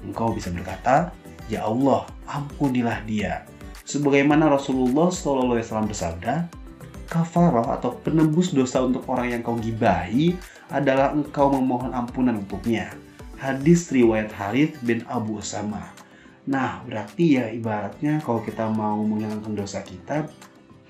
Engkau 0.05 0.33
bisa 0.33 0.49
berkata, 0.49 1.13
Ya 1.47 1.63
Allah, 1.69 2.09
ampunilah 2.27 3.05
dia. 3.07 3.45
Sebagaimana 3.87 4.51
Rasulullah 4.51 5.15
SAW 5.15 5.63
bersabda, 5.63 6.51
kafarah 7.07 7.79
atau 7.79 7.95
penebus 8.03 8.51
dosa 8.51 8.83
untuk 8.83 9.07
orang 9.07 9.31
yang 9.31 9.47
kau 9.47 9.55
gibahi 9.63 10.35
adalah 10.75 11.15
engkau 11.15 11.55
memohon 11.55 11.95
ampunan 11.95 12.35
untuknya. 12.35 12.91
Hadis 13.39 13.87
riwayat 13.95 14.35
Harith 14.35 14.75
bin 14.83 15.07
Abu 15.07 15.39
Usama. 15.39 15.95
Nah, 16.51 16.83
berarti 16.83 17.39
ya 17.39 17.47
ibaratnya 17.47 18.19
kalau 18.27 18.43
kita 18.43 18.67
mau 18.67 18.99
menghilangkan 19.07 19.55
dosa 19.55 19.87
kita, 19.87 20.27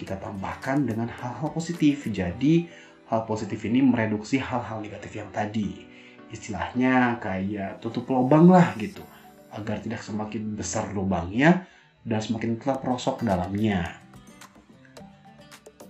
kita 0.01 0.17
tambahkan 0.17 0.89
dengan 0.89 1.13
hal-hal 1.13 1.53
positif. 1.53 2.09
Jadi, 2.09 2.65
hal 3.13 3.29
positif 3.29 3.61
ini 3.69 3.85
mereduksi 3.85 4.41
hal-hal 4.41 4.81
negatif 4.81 5.21
yang 5.21 5.29
tadi. 5.37 5.85
Istilahnya 6.33 7.21
kayak 7.21 7.77
tutup 7.85 8.09
lubang 8.09 8.49
lah 8.49 8.73
gitu, 8.81 9.05
agar 9.53 9.85
tidak 9.85 10.01
semakin 10.01 10.57
besar 10.57 10.89
lubangnya 10.97 11.69
dan 12.07 12.23
semakin 12.23 12.57
terperosok 12.63 13.27
dalamnya. 13.27 13.99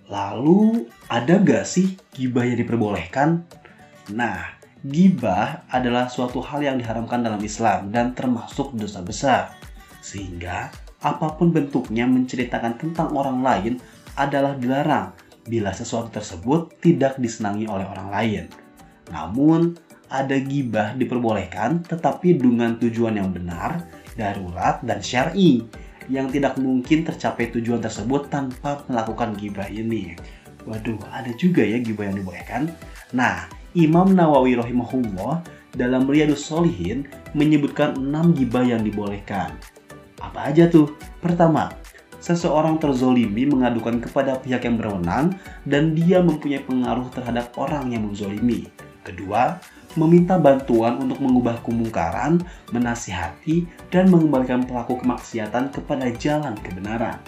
Lalu, 0.08 0.88
ada 1.12 1.36
gak 1.38 1.68
sih 1.68 2.00
gibah 2.16 2.46
yang 2.46 2.56
diperbolehkan? 2.56 3.44
Nah, 4.14 4.56
Gibah 4.86 5.66
adalah 5.66 6.06
suatu 6.06 6.38
hal 6.38 6.62
yang 6.62 6.76
diharamkan 6.78 7.18
dalam 7.18 7.42
Islam 7.42 7.90
dan 7.90 8.14
termasuk 8.14 8.70
dosa 8.78 9.02
besar. 9.02 9.56
Sehingga 9.98 10.70
apa 11.02 11.34
pun 11.34 11.50
bentuknya 11.50 12.06
menceritakan 12.06 12.78
tentang 12.78 13.10
orang 13.18 13.42
lain 13.42 13.82
adalah 14.14 14.54
dilarang 14.54 15.10
bila 15.42 15.74
sesuatu 15.74 16.14
tersebut 16.14 16.78
tidak 16.78 17.18
disenangi 17.18 17.66
oleh 17.66 17.82
orang 17.82 18.08
lain. 18.14 18.44
Namun, 19.10 19.74
ada 20.06 20.38
gibah 20.38 20.94
diperbolehkan 20.94 21.82
tetapi 21.82 22.38
dengan 22.38 22.78
tujuan 22.78 23.18
yang 23.18 23.34
benar, 23.34 23.82
darurat, 24.14 24.78
dan 24.86 25.02
syar'i 25.02 25.66
yang 26.06 26.30
tidak 26.30 26.58
mungkin 26.58 27.02
tercapai 27.06 27.50
tujuan 27.54 27.82
tersebut 27.82 28.30
tanpa 28.30 28.82
melakukan 28.86 29.34
gibah 29.34 29.66
ini. 29.70 30.14
Waduh, 30.66 30.98
ada 31.14 31.30
juga 31.38 31.62
ya 31.62 31.78
gibah 31.78 32.10
yang 32.10 32.18
dibolehkan. 32.18 32.62
Nah, 33.14 33.46
Imam 33.76 34.10
Nawawi 34.10 34.58
rahimahullah 34.58 35.46
dalam 35.76 36.08
Riyadus 36.10 36.42
Solihin 36.42 37.06
menyebutkan 37.36 37.94
enam 37.94 38.34
gibah 38.34 38.66
yang 38.66 38.82
dibolehkan. 38.82 39.54
Apa 40.18 40.50
aja 40.50 40.66
tuh? 40.66 40.90
Pertama, 41.22 41.70
seseorang 42.18 42.80
terzolimi 42.82 43.46
mengadukan 43.46 44.02
kepada 44.02 44.40
pihak 44.42 44.66
yang 44.66 44.80
berwenang 44.80 45.36
dan 45.68 45.94
dia 45.94 46.18
mempunyai 46.18 46.64
pengaruh 46.64 47.06
terhadap 47.14 47.54
orang 47.60 47.94
yang 47.94 48.08
menzolimi. 48.08 48.66
Kedua, 49.06 49.62
meminta 49.96 50.36
bantuan 50.36 51.00
untuk 51.00 51.18
mengubah 51.18 51.60
kemungkaran, 51.64 52.44
menasihati, 52.70 53.64
dan 53.88 54.12
mengembalikan 54.12 54.62
pelaku 54.62 55.00
kemaksiatan 55.00 55.72
kepada 55.72 56.12
jalan 56.20 56.54
kebenaran. 56.60 57.18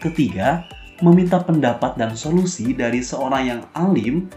Ketiga, 0.00 0.64
meminta 1.04 1.40
pendapat 1.40 1.96
dan 2.00 2.16
solusi 2.16 2.72
dari 2.72 3.04
seorang 3.04 3.42
yang 3.44 3.62
alim 3.76 4.28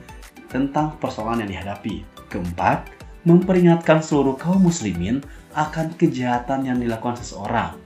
tentang 0.51 0.99
persoalan 0.99 1.43
yang 1.47 1.59
dihadapi. 1.59 2.03
Keempat, 2.27 2.91
memperingatkan 3.23 4.03
seluruh 4.03 4.35
kaum 4.35 4.67
muslimin 4.67 5.23
akan 5.55 5.95
kejahatan 5.95 6.67
yang 6.67 6.77
dilakukan 6.79 7.15
seseorang. 7.19 7.79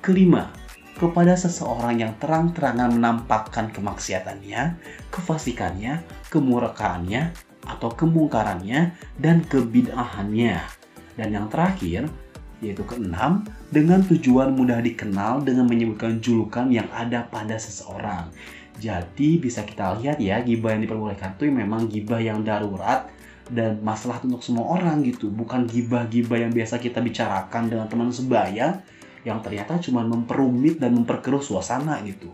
Kelima, 0.00 0.48
kepada 0.96 1.32
seseorang 1.32 2.00
yang 2.00 2.12
terang-terangan 2.20 2.92
menampakkan 2.92 3.72
kemaksiatannya, 3.72 4.76
kefasikannya, 5.08 6.04
kemurkaannya, 6.28 7.49
atau 7.76 7.94
kemungkarannya, 7.94 8.96
dan 9.20 9.46
kebid'ahannya. 9.46 10.58
Dan 11.14 11.28
yang 11.30 11.46
terakhir, 11.46 12.10
yaitu 12.60 12.84
keenam, 12.84 13.46
dengan 13.70 14.02
tujuan 14.04 14.52
mudah 14.52 14.82
dikenal 14.82 15.46
dengan 15.46 15.64
menyebutkan 15.64 16.18
julukan 16.18 16.68
yang 16.68 16.90
ada 16.92 17.24
pada 17.28 17.56
seseorang. 17.56 18.28
Jadi 18.80 19.36
bisa 19.36 19.64
kita 19.64 20.00
lihat 20.00 20.16
ya, 20.20 20.40
gibah 20.40 20.72
yang 20.72 20.82
diperbolehkan 20.88 21.36
itu 21.36 21.52
memang 21.52 21.88
gibah 21.88 22.20
yang 22.20 22.40
darurat 22.40 23.08
dan 23.50 23.82
masalah 23.84 24.22
untuk 24.24 24.40
semua 24.40 24.78
orang 24.78 25.04
gitu. 25.04 25.28
Bukan 25.28 25.68
gibah-gibah 25.68 26.38
yang 26.40 26.52
biasa 26.54 26.80
kita 26.80 27.02
bicarakan 27.04 27.68
dengan 27.68 27.86
teman 27.90 28.08
sebaya, 28.08 28.80
yang 29.20 29.44
ternyata 29.44 29.76
cuma 29.84 30.00
memperumit 30.00 30.80
dan 30.80 30.96
memperkeruh 30.96 31.44
suasana 31.44 32.00
gitu. 32.08 32.32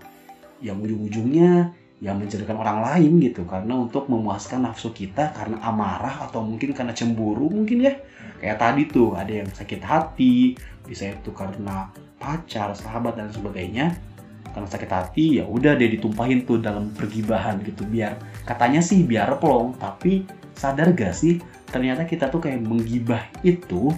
Yang 0.63 0.87
ujung-ujungnya 0.87 1.75
yang 2.05 2.21
menjadikan 2.21 2.61
orang 2.61 2.85
lain 2.85 3.21
gitu. 3.23 3.49
Karena 3.49 3.77
untuk 3.77 4.09
memuaskan 4.13 4.69
nafsu 4.69 4.93
kita 4.93 5.33
karena 5.33 5.61
amarah 5.65 6.29
atau 6.29 6.45
mungkin 6.45 6.77
karena 6.77 6.93
cemburu 6.93 7.49
mungkin 7.49 7.85
ya. 7.85 7.95
Kayak 8.37 8.59
tadi 8.61 8.83
tuh 8.89 9.17
ada 9.17 9.33
yang 9.33 9.49
sakit 9.49 9.81
hati 9.81 10.57
bisa 10.85 11.09
itu 11.09 11.33
karena 11.33 11.89
pacar 12.21 12.77
sahabat 12.77 13.17
dan 13.17 13.33
sebagainya. 13.33 13.97
Karena 14.53 14.69
sakit 14.69 14.91
hati 14.93 15.25
ya 15.41 15.45
udah 15.45 15.77
dia 15.77 15.89
ditumpahin 15.89 16.45
tuh 16.45 16.61
dalam 16.61 16.93
pergibahan 16.93 17.61
gitu. 17.65 17.85
Biar 17.89 18.17
katanya 18.45 18.81
sih 18.85 19.05
biar 19.05 19.37
plong 19.41 19.77
tapi 19.81 20.25
sadar 20.57 20.93
gak 20.93 21.17
sih? 21.17 21.41
Ternyata 21.69 22.09
kita 22.09 22.29
tuh 22.33 22.41
kayak 22.41 22.65
menggibah 22.65 23.21
itu 23.45 23.93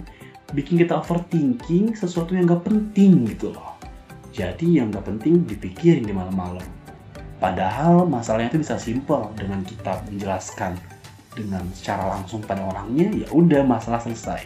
bikin 0.51 0.81
kita 0.81 0.99
overthinking 0.99 1.93
sesuatu 1.93 2.35
yang 2.35 2.47
gak 2.47 2.67
penting 2.67 3.27
gitu 3.27 3.51
loh. 3.55 3.75
Jadi 4.31 4.79
yang 4.79 4.91
gak 4.91 5.07
penting 5.07 5.43
dipikirin 5.47 6.03
di 6.03 6.11
malam-malam. 6.15 6.78
Padahal 7.39 8.03
masalahnya 8.03 8.51
itu 8.51 8.61
bisa 8.61 8.75
simpel 8.75 9.31
dengan 9.39 9.63
kita 9.63 10.03
menjelaskan 10.11 10.75
dengan 11.31 11.63
secara 11.71 12.19
langsung 12.19 12.43
pada 12.43 12.67
orangnya 12.67 13.07
ya 13.15 13.27
udah 13.31 13.63
masalah 13.63 14.03
selesai. 14.03 14.43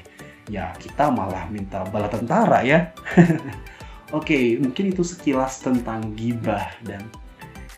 Ya 0.47 0.71
kita 0.77 1.09
malah 1.09 1.49
minta 1.49 1.81
bala 1.89 2.05
tentara 2.05 2.61
ya. 2.61 2.93
Oke, 4.17 4.61
mungkin 4.61 4.93
itu 4.93 5.01
sekilas 5.01 5.65
tentang 5.65 6.13
gibah 6.13 6.69
dan 6.85 7.01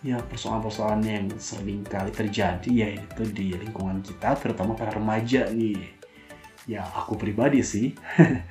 ya 0.06 0.22
persoalan-persoalan 0.22 1.02
yang 1.02 1.26
sering 1.42 1.82
kali 1.82 2.14
terjadi 2.14 2.70
yaitu 2.70 3.26
di 3.34 3.58
lingkungan 3.58 4.06
kita 4.06 4.38
terutama 4.38 4.78
para 4.78 4.94
remaja 4.94 5.50
nih 5.50 5.82
ya 6.70 6.86
aku 6.94 7.18
pribadi 7.18 7.66
sih 7.66 7.98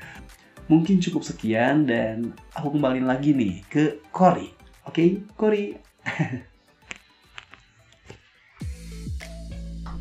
mungkin 0.70 0.98
cukup 0.98 1.22
sekian 1.22 1.86
dan 1.86 2.34
aku 2.58 2.74
kembali 2.74 3.06
lagi 3.06 3.30
nih 3.38 3.62
ke 3.70 4.02
Cory 4.10 4.50
oke 4.82 4.98
okay? 4.98 5.08
Cory 5.38 5.78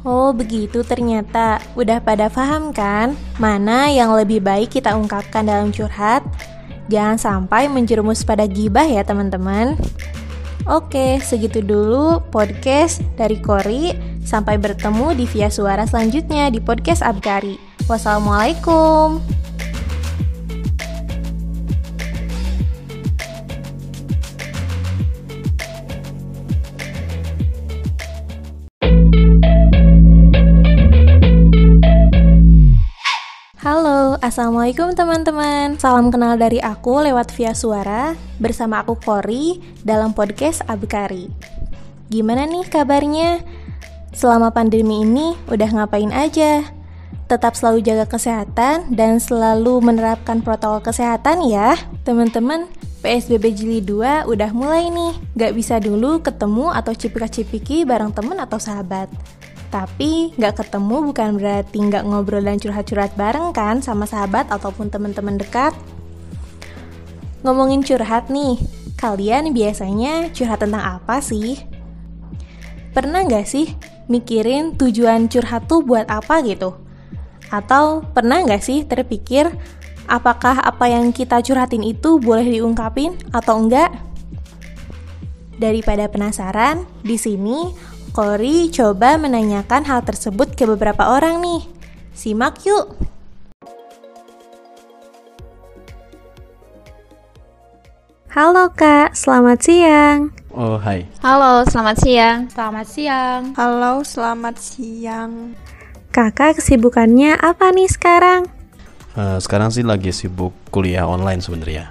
Oh 0.03 0.35
begitu 0.35 0.83
ternyata. 0.83 1.63
Udah 1.79 2.03
pada 2.03 2.27
paham 2.27 2.75
kan? 2.75 3.15
Mana 3.39 3.87
yang 3.87 4.11
lebih 4.11 4.43
baik 4.43 4.75
kita 4.75 4.91
ungkapkan 4.99 5.47
dalam 5.47 5.71
curhat? 5.71 6.27
Jangan 6.91 7.15
sampai 7.15 7.71
menjerumus 7.71 8.27
pada 8.27 8.43
gibah 8.43 8.83
ya 8.83 9.07
teman-teman. 9.07 9.79
Oke 10.67 11.23
segitu 11.23 11.63
dulu 11.63 12.19
podcast 12.31 12.99
dari 13.15 13.39
Kori. 13.39 13.95
Sampai 14.23 14.59
bertemu 14.59 15.15
di 15.15 15.27
via 15.27 15.51
suara 15.51 15.83
selanjutnya 15.83 16.47
di 16.47 16.59
podcast 16.63 17.03
Abkari 17.03 17.59
Wassalamualaikum. 17.87 19.19
Assalamualaikum 34.23 34.95
teman-teman 34.95 35.75
Salam 35.83 36.07
kenal 36.07 36.39
dari 36.39 36.55
aku 36.63 37.03
lewat 37.03 37.35
via 37.35 37.51
suara 37.51 38.15
Bersama 38.39 38.79
aku 38.79 38.95
Kori 38.95 39.59
dalam 39.83 40.15
podcast 40.15 40.63
Abkari 40.63 41.27
Gimana 42.07 42.47
nih 42.47 42.63
kabarnya? 42.71 43.43
Selama 44.15 44.55
pandemi 44.55 45.03
ini 45.03 45.35
udah 45.51 45.67
ngapain 45.75 46.15
aja? 46.15 46.63
tetap 47.27 47.59
selalu 47.59 47.83
jaga 47.83 48.07
kesehatan 48.07 48.95
dan 48.95 49.19
selalu 49.19 49.81
menerapkan 49.81 50.43
protokol 50.45 50.85
kesehatan 50.85 51.41
ya. 51.49 51.73
Teman-teman, 52.05 52.69
PSBB 53.01 53.57
Jili 53.57 53.79
2 53.81 54.29
udah 54.29 54.51
mulai 54.53 54.93
nih. 54.93 55.17
Gak 55.33 55.57
bisa 55.57 55.81
dulu 55.81 56.21
ketemu 56.21 56.69
atau 56.69 56.93
cipika-cipiki 56.93 57.89
bareng 57.89 58.13
temen 58.13 58.37
atau 58.37 58.61
sahabat. 58.61 59.09
Tapi 59.73 60.37
gak 60.37 60.61
ketemu 60.61 61.09
bukan 61.09 61.41
berarti 61.41 61.81
gak 61.89 62.05
ngobrol 62.05 62.45
dan 62.45 62.61
curhat-curhat 62.61 63.17
bareng 63.17 63.57
kan 63.57 63.81
sama 63.81 64.05
sahabat 64.05 64.45
ataupun 64.53 64.93
teman-teman 64.93 65.41
dekat. 65.41 65.73
Ngomongin 67.41 67.81
curhat 67.81 68.29
nih, 68.29 68.61
kalian 69.01 69.49
biasanya 69.49 70.29
curhat 70.29 70.61
tentang 70.61 71.01
apa 71.01 71.17
sih? 71.25 71.57
Pernah 72.93 73.25
gak 73.25 73.49
sih 73.49 73.73
mikirin 74.05 74.77
tujuan 74.77 75.25
curhat 75.25 75.65
tuh 75.65 75.81
buat 75.81 76.05
apa 76.05 76.45
gitu? 76.45 76.77
Atau 77.49 78.05
pernah 78.13 78.45
nggak 78.45 78.61
sih 78.61 78.85
terpikir 78.85 79.49
apakah 80.05 80.57
apa 80.61 80.85
yang 80.89 81.09
kita 81.09 81.41
curhatin 81.41 81.81
itu 81.81 82.21
boleh 82.21 82.45
diungkapin 82.45 83.17
atau 83.33 83.57
enggak? 83.57 83.89
Daripada 85.57 86.09
penasaran, 86.09 86.85
di 87.05 87.17
sini 87.17 87.73
Kori 88.13 88.69
coba 88.69 89.17
menanyakan 89.17 89.89
hal 89.89 90.05
tersebut 90.05 90.53
ke 90.53 90.69
beberapa 90.69 91.17
orang 91.17 91.41
nih. 91.41 91.65
Simak 92.13 92.61
yuk! 92.61 92.93
Halo 98.29 98.69
Kak, 98.69 99.17
selamat 99.17 99.65
siang. 99.65 100.29
Oh, 100.53 100.77
hai. 100.77 101.09
Halo, 101.25 101.65
selamat 101.65 101.97
siang. 102.05 102.39
Selamat 102.53 102.85
siang. 102.85 103.41
Halo, 103.57 104.05
selamat 104.05 104.61
siang. 104.61 105.57
Kakak 106.13 106.61
kesibukannya 106.61 107.33
apa 107.41 107.73
nih 107.73 107.89
sekarang? 107.89 108.45
Uh, 109.17 109.41
sekarang 109.41 109.73
sih 109.73 109.81
lagi 109.81 110.13
sibuk 110.13 110.53
kuliah 110.69 111.09
online 111.09 111.41
sebenarnya. 111.41 111.89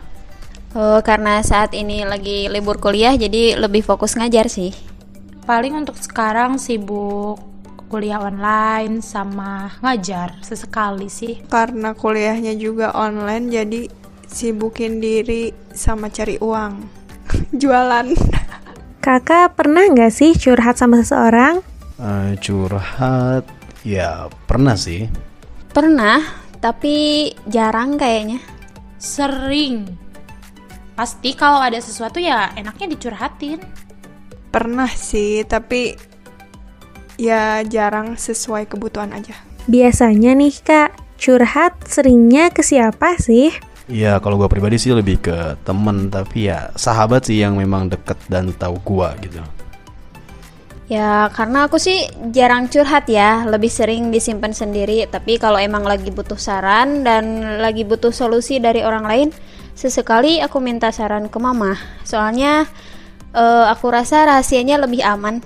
Oh, 0.78 1.02
karena 1.02 1.42
saat 1.42 1.74
ini 1.74 2.06
lagi 2.06 2.46
libur 2.46 2.78
kuliah 2.78 3.18
jadi 3.18 3.58
lebih 3.58 3.82
fokus 3.82 4.14
ngajar 4.14 4.46
sih. 4.46 4.91
Paling 5.42 5.74
untuk 5.78 5.98
sekarang 5.98 6.56
sibuk 6.56 7.38
kuliah 7.92 8.22
online 8.22 9.04
sama 9.04 9.74
ngajar 9.84 10.40
sesekali 10.40 11.12
sih. 11.12 11.44
Karena 11.50 11.92
kuliahnya 11.92 12.56
juga 12.56 12.96
online 12.96 13.52
jadi 13.52 13.82
sibukin 14.24 15.02
diri 15.02 15.52
sama 15.76 16.08
cari 16.08 16.40
uang. 16.40 16.72
Jualan. 17.60 18.16
Kakak 19.02 19.58
pernah 19.58 19.90
nggak 19.90 20.14
sih 20.14 20.32
curhat 20.38 20.78
sama 20.78 21.02
seseorang? 21.02 21.60
Uh, 21.98 22.32
curhat 22.38 23.44
Ya 23.82 24.30
pernah 24.46 24.78
sih. 24.78 25.10
Pernah, 25.74 26.22
tapi 26.62 27.28
jarang 27.50 27.98
kayaknya. 27.98 28.38
Sering. 29.02 29.90
Pasti 30.94 31.34
kalau 31.34 31.58
ada 31.58 31.82
sesuatu 31.82 32.22
ya 32.22 32.54
enaknya 32.54 32.94
dicurhatin. 32.94 33.58
Pernah 34.52 34.92
sih, 34.92 35.42
tapi 35.48 35.96
ya 37.16 37.64
jarang 37.64 38.20
sesuai 38.20 38.68
kebutuhan 38.68 39.16
aja. 39.16 39.32
Biasanya 39.64 40.36
nih 40.36 40.54
kak, 40.60 40.90
curhat 41.16 41.72
seringnya 41.88 42.52
ke 42.52 42.60
siapa 42.60 43.16
sih? 43.16 43.54
Ya 43.90 44.20
kalau 44.20 44.38
gue 44.38 44.46
pribadi 44.46 44.78
sih 44.78 44.94
lebih 44.94 45.18
ke 45.18 45.58
temen 45.66 46.06
Tapi 46.06 46.46
ya 46.46 46.70
sahabat 46.78 47.26
sih 47.26 47.42
yang 47.42 47.58
memang 47.58 47.90
deket 47.90 48.14
dan 48.30 48.54
tahu 48.54 48.78
gue 48.78 49.08
gitu 49.26 49.42
Ya, 50.92 51.32
karena 51.32 51.64
aku 51.64 51.80
sih 51.80 52.04
jarang 52.36 52.68
curhat 52.68 53.08
ya, 53.08 53.48
lebih 53.48 53.72
sering 53.72 54.12
disimpan 54.12 54.52
sendiri. 54.52 55.08
Tapi 55.08 55.40
kalau 55.40 55.56
emang 55.56 55.88
lagi 55.88 56.12
butuh 56.12 56.36
saran 56.36 57.00
dan 57.00 57.40
lagi 57.64 57.80
butuh 57.80 58.12
solusi 58.12 58.60
dari 58.60 58.84
orang 58.84 59.08
lain, 59.08 59.28
sesekali 59.72 60.44
aku 60.44 60.60
minta 60.60 60.92
saran 60.92 61.32
ke 61.32 61.38
mama. 61.40 61.80
Soalnya 62.04 62.68
uh, 63.32 63.68
aku 63.72 63.92
rasa 63.92 64.28
rahasianya 64.28 64.80
lebih 64.80 65.04
aman. 65.04 65.40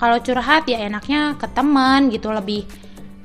Kalau 0.00 0.16
curhat 0.24 0.64
ya 0.64 0.80
enaknya 0.88 1.36
ke 1.36 1.46
teman 1.52 2.08
gitu, 2.08 2.32
lebih 2.32 2.64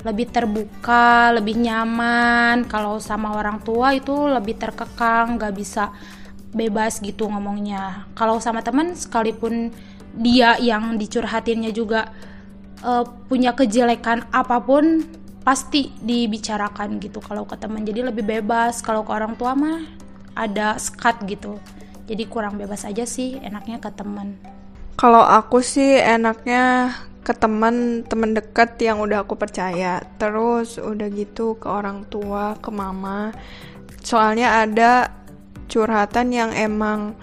lebih 0.05 0.29
terbuka, 0.29 1.33
lebih 1.33 1.57
nyaman. 1.57 2.67
Kalau 2.69 3.01
sama 3.01 3.33
orang 3.33 3.63
tua 3.63 3.95
itu 3.95 4.13
lebih 4.13 4.59
terkekang, 4.59 5.41
gak 5.41 5.55
bisa 5.55 5.89
bebas 6.53 7.01
gitu 7.01 7.25
ngomongnya. 7.31 8.05
Kalau 8.13 8.37
sama 8.37 8.61
teman 8.61 8.93
sekalipun 8.93 9.73
dia 10.15 10.55
yang 10.61 10.95
dicurhatinnya 10.95 11.71
juga 11.75 12.11
uh, 12.83 13.03
punya 13.27 13.51
kejelekan 13.51 14.23
apa 14.31 14.63
pun 14.63 15.03
pasti 15.45 15.93
dibicarakan 16.01 16.97
gitu 16.97 17.21
kalau 17.21 17.45
ke 17.45 17.53
teman 17.59 17.85
jadi 17.85 18.09
lebih 18.09 18.25
bebas 18.25 18.81
kalau 18.81 19.05
ke 19.05 19.11
orang 19.13 19.37
tua 19.37 19.53
mah 19.53 19.85
ada 20.33 20.73
sekat 20.81 21.21
gitu 21.29 21.61
jadi 22.05 22.23
kurang 22.29 22.61
bebas 22.61 22.85
aja 22.85 23.03
sih 23.05 23.37
enaknya 23.41 23.81
ke 23.81 23.89
teman 23.93 24.37
Kalau 24.95 25.27
aku 25.27 25.59
sih 25.59 25.99
enaknya 25.99 26.95
ke 27.25 27.33
teman 27.33 28.05
teman 28.05 28.37
dekat 28.37 28.77
yang 28.79 29.01
udah 29.01 29.25
aku 29.25 29.33
percaya. 29.35 29.99
Terus 30.21 30.77
udah 30.77 31.09
gitu 31.11 31.57
ke 31.57 31.67
orang 31.67 32.05
tua, 32.07 32.55
ke 32.61 32.69
mama. 32.69 33.33
Soalnya 34.05 34.61
ada 34.61 35.09
curhatan 35.65 36.29
yang 36.31 36.53
emang 36.53 37.17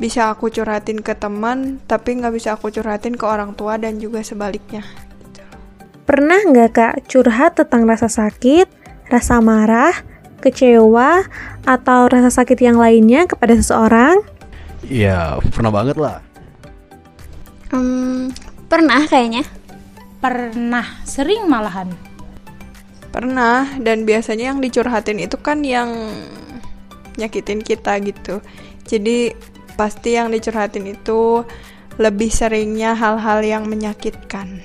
bisa 0.00 0.32
aku 0.32 0.50
curhatin 0.50 0.98
ke 1.04 1.14
teman, 1.14 1.78
tapi 1.86 2.18
nggak 2.18 2.34
bisa 2.34 2.56
aku 2.56 2.72
curhatin 2.72 3.14
ke 3.14 3.22
orang 3.28 3.54
tua 3.54 3.78
dan 3.78 4.00
juga 4.00 4.24
sebaliknya. 4.26 4.82
Pernah 6.08 6.40
nggak 6.50 6.70
kak 6.74 6.94
curhat 7.06 7.60
tentang 7.60 7.86
rasa 7.86 8.10
sakit, 8.10 8.66
rasa 9.12 9.38
marah, 9.38 9.94
kecewa, 10.44 11.24
atau 11.64 12.06
rasa 12.12 12.28
sakit 12.28 12.60
yang 12.60 12.76
lainnya 12.76 13.24
kepada 13.24 13.56
seseorang? 13.56 14.20
Ya 14.84 15.40
pernah 15.56 15.72
banget 15.72 15.96
lah. 15.96 16.20
Hmm, 17.72 18.28
pernah 18.68 19.02
kayaknya. 19.08 19.42
pernah 20.24 21.04
sering 21.04 21.44
malahan 21.52 21.92
Pernah, 23.12 23.76
dan 23.76 24.08
biasanya 24.08 24.56
yang 24.56 24.64
dicurhatin 24.64 25.20
itu 25.20 25.36
kan 25.36 25.60
yang 25.60 25.92
nyakitin 27.20 27.60
kita 27.60 28.00
gitu. 28.02 28.40
Jadi 28.88 29.36
pasti 29.78 30.18
yang 30.18 30.34
dicurhatin 30.34 30.88
itu 30.90 31.46
lebih 32.00 32.26
seringnya 32.26 32.98
hal-hal 32.98 33.44
yang 33.46 33.70
menyakitkan. 33.70 34.58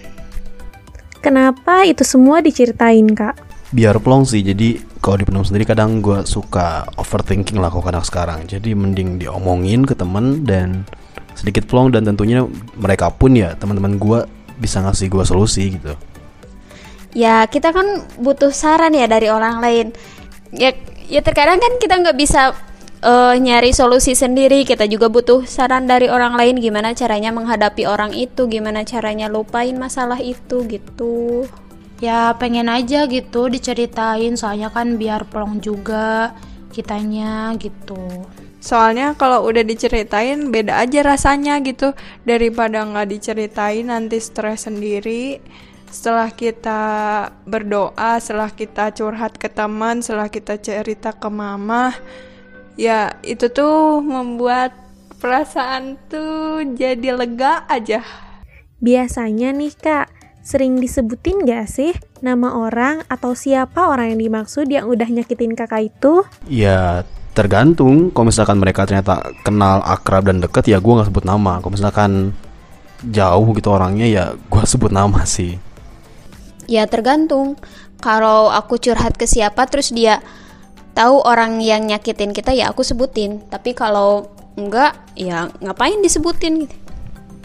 Kenapa 1.19 1.85
itu 1.85 2.01
semua 2.07 2.41
diceritain 2.41 3.11
kak? 3.13 3.37
Biar 3.69 4.01
plong 4.01 4.25
sih, 4.25 4.41
jadi 4.41 4.81
kalau 4.97 5.21
dipendam 5.21 5.45
sendiri 5.45 5.61
kadang 5.61 6.01
gue 6.01 6.25
suka 6.25 6.89
overthinking 6.97 7.61
lah 7.61 7.69
kok 7.69 7.85
kadang 7.85 8.01
sekarang. 8.01 8.49
Jadi 8.49 8.73
mending 8.73 9.21
diomongin 9.21 9.85
ke 9.85 9.93
temen 9.93 10.41
dan 10.41 10.89
sedikit 11.37 11.69
plong 11.69 11.93
dan 11.93 12.01
tentunya 12.01 12.43
mereka 12.75 13.13
pun 13.13 13.37
ya 13.37 13.53
teman-teman 13.53 14.01
gue 14.01 14.19
bisa 14.57 14.81
ngasih 14.81 15.07
gue 15.13 15.23
solusi 15.23 15.77
gitu. 15.77 15.93
Ya 17.13 17.45
kita 17.45 17.69
kan 17.69 18.09
butuh 18.17 18.49
saran 18.49 18.97
ya 18.97 19.05
dari 19.05 19.29
orang 19.29 19.61
lain. 19.61 19.93
Ya, 20.49 20.73
ya 21.05 21.21
terkadang 21.21 21.61
kan 21.61 21.77
kita 21.77 22.01
nggak 22.01 22.17
bisa 22.17 22.57
eh, 23.05 23.35
nyari 23.37 23.69
solusi 23.69 24.17
sendiri. 24.17 24.65
Kita 24.65 24.89
juga 24.89 25.13
butuh 25.13 25.45
saran 25.45 25.85
dari 25.85 26.09
orang 26.09 26.33
lain 26.33 26.57
gimana 26.57 26.97
caranya 26.97 27.29
menghadapi 27.29 27.85
orang 27.85 28.17
itu, 28.17 28.49
gimana 28.49 28.81
caranya 28.81 29.29
lupain 29.29 29.77
masalah 29.77 30.17
itu 30.17 30.65
gitu. 30.65 31.45
Ya 31.99 32.35
pengen 32.39 32.71
aja 32.71 33.05
gitu 33.07 33.51
diceritain 33.51 34.39
soalnya 34.39 34.71
kan 34.71 34.95
biar 34.95 35.27
plong 35.27 35.59
juga 35.59 36.31
kitanya 36.71 37.51
gitu 37.59 37.99
Soalnya 38.59 39.15
kalau 39.15 39.47
udah 39.47 39.63
diceritain 39.63 40.51
beda 40.51 40.83
aja 40.83 40.99
rasanya 40.99 41.63
gitu 41.63 41.95
daripada 42.27 42.83
nggak 42.83 43.07
diceritain 43.07 43.87
nanti 43.87 44.19
stres 44.19 44.67
sendiri. 44.67 45.39
Setelah 45.89 46.29
kita 46.29 46.81
berdoa, 47.47 48.19
setelah 48.19 48.51
kita 48.51 48.91
curhat 48.93 49.39
ke 49.39 49.47
teman, 49.47 50.03
setelah 50.03 50.27
kita 50.27 50.59
cerita 50.59 51.15
ke 51.15 51.31
mama, 51.31 51.95
ya 52.75 53.15
itu 53.25 53.47
tuh 53.49 54.03
membuat 54.03 54.75
perasaan 55.17 55.97
tuh 56.11 56.61
jadi 56.75 57.15
lega 57.15 57.63
aja. 57.65 58.03
Biasanya 58.83 59.55
nih 59.55 59.73
kak, 59.73 60.18
sering 60.39 60.79
disebutin 60.79 61.43
gak 61.45 61.67
sih 61.67 61.91
nama 62.23 62.55
orang 62.55 63.03
atau 63.11 63.35
siapa 63.35 63.91
orang 63.91 64.15
yang 64.15 64.19
dimaksud 64.19 64.65
yang 64.71 64.87
udah 64.87 65.07
nyakitin 65.07 65.53
kakak 65.55 65.91
itu? 65.91 66.23
Ya 66.47 67.03
tergantung. 67.37 68.11
Kalau 68.11 68.27
misalkan 68.27 68.57
mereka 68.59 68.83
ternyata 68.83 69.31
kenal 69.45 69.79
akrab 69.85 70.27
dan 70.27 70.43
deket 70.43 70.67
ya 70.67 70.83
gue 70.83 70.91
nggak 70.91 71.09
sebut 71.11 71.25
nama. 71.27 71.63
Kalau 71.63 71.73
misalkan 71.73 72.35
jauh 73.07 73.47
gitu 73.55 73.69
orangnya 73.71 74.07
ya 74.07 74.25
gue 74.35 74.63
sebut 74.73 74.91
nama 74.91 75.23
sih. 75.23 75.55
Ya 76.67 76.85
tergantung. 76.85 77.55
Kalau 77.99 78.47
aku 78.47 78.79
curhat 78.79 79.19
ke 79.19 79.27
siapa 79.27 79.67
terus 79.67 79.91
dia 79.91 80.23
tahu 80.95 81.19
orang 81.23 81.59
yang 81.59 81.87
nyakitin 81.87 82.31
kita 82.31 82.55
ya 82.55 82.71
aku 82.71 82.83
sebutin. 82.83 83.43
Tapi 83.47 83.75
kalau 83.75 84.31
enggak 84.59 84.95
ya 85.15 85.47
ngapain 85.63 86.03
disebutin 86.03 86.67
gitu. 86.67 86.75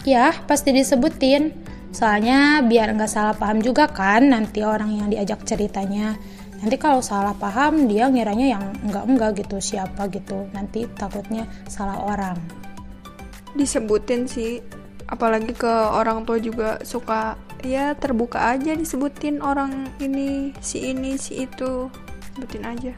ya 0.05 0.37
pasti 0.45 0.69
disebutin 0.69 1.49
soalnya 1.95 2.59
biar 2.59 2.91
nggak 2.91 3.07
salah 3.07 3.31
paham 3.31 3.63
juga 3.63 3.87
kan 3.87 4.27
nanti 4.27 4.67
orang 4.67 4.91
yang 4.91 5.07
diajak 5.07 5.47
ceritanya 5.47 6.19
nanti 6.59 6.75
kalau 6.75 6.99
salah 6.99 7.31
paham 7.31 7.87
dia 7.87 8.11
ngiranya 8.11 8.59
yang 8.59 8.63
enggak 8.83 9.05
enggak 9.07 9.31
gitu 9.39 9.63
siapa 9.63 10.11
gitu 10.11 10.51
nanti 10.51 10.83
takutnya 10.99 11.47
salah 11.71 12.03
orang 12.03 12.35
Disebutin 13.55 14.27
sih, 14.27 14.59
apalagi 15.07 15.55
ke 15.55 15.71
orang 15.71 16.27
tua 16.27 16.35
juga 16.43 16.83
suka 16.83 17.39
ya 17.63 17.95
terbuka 17.95 18.51
aja 18.51 18.75
disebutin 18.75 19.39
orang 19.39 19.87
ini, 20.03 20.51
si 20.59 20.91
ini, 20.91 21.15
si 21.15 21.47
itu. 21.47 21.87
Sebutin 22.35 22.67
aja. 22.67 22.91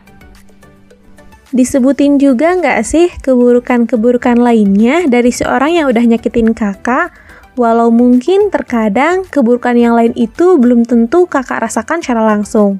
Disebutin 1.54 2.18
juga 2.18 2.58
nggak 2.58 2.82
sih 2.82 3.14
keburukan-keburukan 3.22 4.42
lainnya 4.42 5.06
dari 5.06 5.30
seorang 5.30 5.78
yang 5.78 5.86
udah 5.94 6.04
nyakitin 6.10 6.58
kakak, 6.58 7.14
walau 7.58 7.90
mungkin 7.90 8.54
terkadang 8.54 9.26
keburukan 9.28 9.74
yang 9.74 9.98
lain 9.98 10.14
itu 10.14 10.62
belum 10.62 10.86
tentu 10.86 11.26
kakak 11.26 11.66
rasakan 11.66 12.06
secara 12.06 12.24
langsung. 12.24 12.78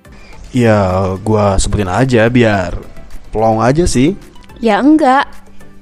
Ya 0.54 1.12
gue 1.18 1.46
sebutin 1.58 1.90
aja 1.90 2.30
biar 2.30 2.78
plong 3.34 3.60
aja 3.60 3.84
sih. 3.90 4.14
Ya 4.62 4.80
enggak. 4.80 5.28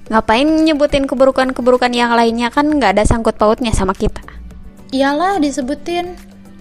Ngapain 0.10 0.48
nyebutin 0.48 1.06
keburukan-keburukan 1.06 1.92
yang 1.94 2.16
lainnya 2.16 2.50
kan 2.50 2.66
nggak 2.72 2.98
ada 2.98 3.04
sangkut 3.06 3.36
pautnya 3.36 3.76
sama 3.76 3.92
kita. 3.94 4.24
iyalah 4.94 5.44
disebutin 5.44 6.16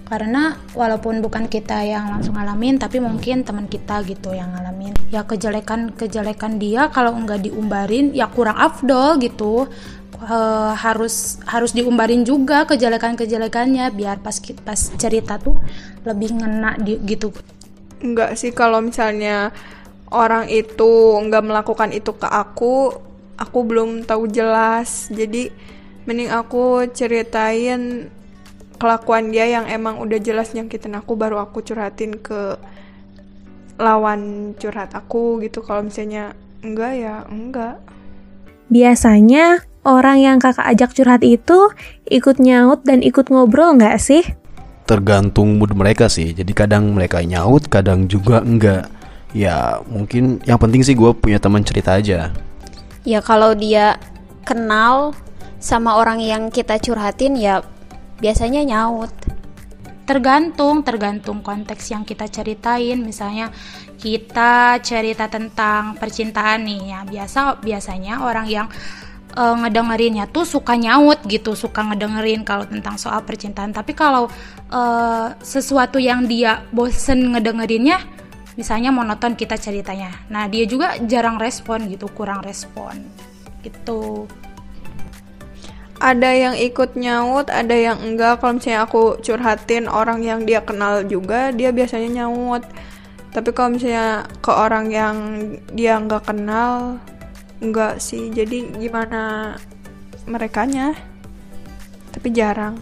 karena 0.05 0.59
walaupun 0.77 1.17
bukan 1.23 1.49
kita 1.49 1.81
yang 1.81 2.13
langsung 2.13 2.37
ngalamin 2.37 2.77
tapi 2.77 3.01
mungkin 3.01 3.41
teman 3.41 3.65
kita 3.65 4.05
gitu 4.05 4.37
yang 4.37 4.53
ngalamin 4.53 4.93
ya 5.09 5.25
kejelekan 5.25 5.89
kejelekan 5.97 6.61
dia 6.61 6.93
kalau 6.93 7.17
nggak 7.17 7.41
diumbarin 7.49 8.13
ya 8.13 8.29
kurang 8.29 8.53
afdol 8.59 9.17
gitu 9.17 9.65
Eh, 10.15 10.73
harus 10.79 11.43
harus 11.43 11.75
diumbarin 11.75 12.23
juga 12.23 12.63
kejelekan 12.63 13.19
kejelekannya 13.19 13.91
biar 13.91 14.23
pas 14.23 14.39
pas 14.63 14.79
cerita 14.95 15.35
tuh 15.35 15.59
lebih 16.07 16.39
ngena 16.39 16.79
di, 16.79 16.95
gitu 17.03 17.35
Enggak 17.99 18.39
sih 18.39 18.55
kalau 18.55 18.79
misalnya 18.79 19.51
orang 20.15 20.47
itu 20.47 21.19
nggak 21.19 21.43
melakukan 21.43 21.91
itu 21.91 22.15
ke 22.15 22.27
aku, 22.27 22.95
aku 23.35 23.59
belum 23.67 24.07
tahu 24.07 24.31
jelas. 24.31 25.11
Jadi 25.11 25.51
mending 26.07 26.31
aku 26.31 26.87
ceritain 26.95 28.07
kelakuan 28.79 29.35
dia 29.35 29.47
yang 29.47 29.65
emang 29.67 29.99
udah 29.99 30.19
jelas 30.19 30.51
nyakitin 30.55 30.95
aku 30.99 31.15
baru 31.15 31.39
aku 31.43 31.63
curhatin 31.63 32.19
ke 32.19 32.55
lawan 33.81 34.53
curhat 34.55 34.95
aku 34.95 35.43
gitu. 35.43 35.59
Kalau 35.59 35.83
misalnya 35.83 36.37
enggak 36.63 36.93
ya 36.95 37.15
enggak. 37.27 37.81
Biasanya 38.69 39.74
orang 39.85 40.17
yang 40.19 40.37
kakak 40.41 40.65
ajak 40.65 40.91
curhat 40.97 41.21
itu 41.21 41.69
ikut 42.09 42.41
nyaut 42.41 42.81
dan 42.83 43.05
ikut 43.05 43.29
ngobrol 43.29 43.77
nggak 43.77 44.01
sih? 44.01 44.25
Tergantung 44.89 45.61
mood 45.61 45.71
mereka 45.77 46.09
sih. 46.09 46.33
Jadi 46.33 46.51
kadang 46.51 46.91
mereka 46.91 47.21
nyaut, 47.21 47.69
kadang 47.69 48.09
juga 48.09 48.41
enggak. 48.41 48.89
Ya 49.31 49.79
mungkin 49.85 50.41
yang 50.43 50.57
penting 50.57 50.81
sih 50.81 50.97
gue 50.97 51.13
punya 51.13 51.37
teman 51.37 51.61
cerita 51.61 51.95
aja. 51.95 52.33
Ya 53.05 53.19
kalau 53.21 53.53
dia 53.53 54.01
kenal 54.41 55.13
sama 55.61 55.97
orang 55.97 56.21
yang 56.21 56.49
kita 56.49 56.77
curhatin 56.81 57.37
ya 57.37 57.61
biasanya 58.21 58.65
nyaut. 58.65 59.13
tergantung 60.05 60.85
tergantung 60.85 61.41
konteks 61.41 61.89
yang 61.89 62.05
kita 62.05 62.29
ceritain 62.29 63.01
misalnya 63.01 63.49
kita 63.97 64.77
cerita 64.85 65.25
tentang 65.25 65.97
percintaan 65.97 66.61
nih 66.61 66.93
ya 66.93 66.99
biasa 67.09 67.57
biasanya 67.57 68.21
orang 68.21 68.45
yang 68.45 68.67
eh, 69.35 69.55
ngedengerinnya 69.61 70.31
tuh 70.31 70.47
suka 70.47 70.79
nyaut 70.79 71.19
gitu 71.27 71.53
suka 71.53 71.83
ngedengerin 71.83 72.47
kalau 72.47 72.65
tentang 72.65 72.95
soal 72.95 73.21
percintaan 73.27 73.75
tapi 73.75 73.91
kalau 73.91 74.31
eh, 74.71 75.27
sesuatu 75.43 75.99
yang 75.99 76.25
dia 76.25 76.63
bosen 76.71 77.35
ngedengerinnya 77.35 77.99
misalnya 78.55 78.89
monoton 78.95 79.35
kita 79.35 79.59
ceritanya 79.59 80.11
nah 80.31 80.47
dia 80.47 80.63
juga 80.63 80.95
jarang 81.03 81.35
respon 81.35 81.91
gitu 81.91 82.07
kurang 82.07 82.39
respon 82.41 83.03
gitu 83.61 84.25
Ada 85.95 86.27
yang 86.35 86.55
ikut 86.59 86.99
nyaut, 86.99 87.47
ada 87.47 87.71
yang 87.71 88.03
enggak. 88.03 88.43
Kalau 88.43 88.59
misalnya 88.59 88.83
aku 88.83 89.15
curhatin 89.23 89.87
orang 89.87 90.19
yang 90.27 90.43
dia 90.43 90.59
kenal 90.59 91.07
juga, 91.07 91.55
dia 91.55 91.71
biasanya 91.71 92.23
nyaut. 92.23 92.67
Tapi 93.31 93.49
kalau 93.55 93.79
misalnya 93.79 94.27
ke 94.43 94.51
orang 94.51 94.91
yang 94.91 95.15
dia 95.71 95.95
nggak 95.95 96.27
kenal, 96.27 96.99
enggak 97.63 98.03
sih. 98.03 98.31
Jadi 98.31 98.75
gimana 98.75 99.55
merekanya? 100.27 100.95
Tapi 102.11 102.27
jarang. 102.31 102.79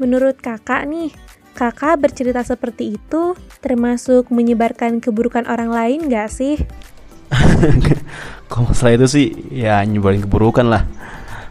Menurut 0.00 0.40
kakak 0.40 0.88
nih, 0.88 1.12
kakak 1.52 2.00
bercerita 2.00 2.40
seperti 2.40 2.96
itu 2.96 3.36
termasuk 3.60 4.32
menyebarkan 4.32 5.04
keburukan 5.04 5.44
orang 5.44 5.68
lain 5.68 6.08
gak 6.08 6.32
sih? 6.32 6.56
Kalau 8.50 8.72
masalah 8.72 8.96
itu 8.96 9.06
sih 9.06 9.26
ya 9.52 9.84
nyebarin 9.84 10.24
keburukan 10.24 10.66
lah. 10.66 10.88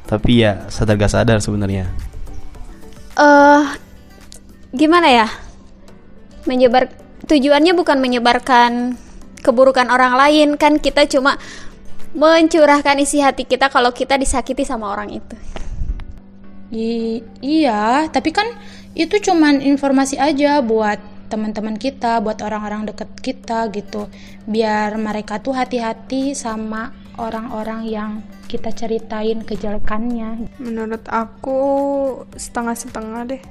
Tapi 0.10 0.42
ya 0.42 0.66
sadar 0.74 0.98
gak 0.98 1.14
sadar 1.14 1.38
sebenarnya. 1.38 1.86
Eh 3.14 3.22
uh, 3.22 3.64
gimana 4.74 5.08
ya? 5.14 5.28
Menyebar 6.50 6.90
tujuannya 7.30 7.78
bukan 7.78 8.02
menyebarkan 8.02 8.98
keburukan 9.46 9.88
orang 9.94 10.18
lain 10.18 10.58
kan 10.58 10.82
kita 10.82 11.06
cuma 11.06 11.38
mencurahkan 12.14 12.98
isi 13.02 13.22
hati 13.22 13.46
kita 13.46 13.70
kalau 13.70 13.94
kita 13.94 14.18
disakiti 14.18 14.66
sama 14.66 14.90
orang 14.90 15.14
itu. 15.14 15.36
I 16.70 17.22
iya, 17.42 18.06
tapi 18.14 18.30
kan 18.30 18.46
itu 18.94 19.18
cuman 19.18 19.62
informasi 19.62 20.22
aja 20.22 20.62
buat 20.62 21.02
teman-teman 21.30 21.78
kita, 21.78 22.22
buat 22.22 22.42
orang-orang 22.42 22.90
deket 22.90 23.10
kita 23.22 23.70
gitu. 23.74 24.10
Biar 24.50 24.98
mereka 24.98 25.42
tuh 25.42 25.54
hati-hati 25.54 26.34
sama 26.34 26.94
orang-orang 27.18 27.86
yang 27.86 28.12
kita 28.50 28.74
ceritain 28.74 29.46
kejelekannya. 29.46 30.50
Menurut 30.58 31.06
aku 31.10 31.62
setengah-setengah 32.34 33.22
deh. 33.30 33.42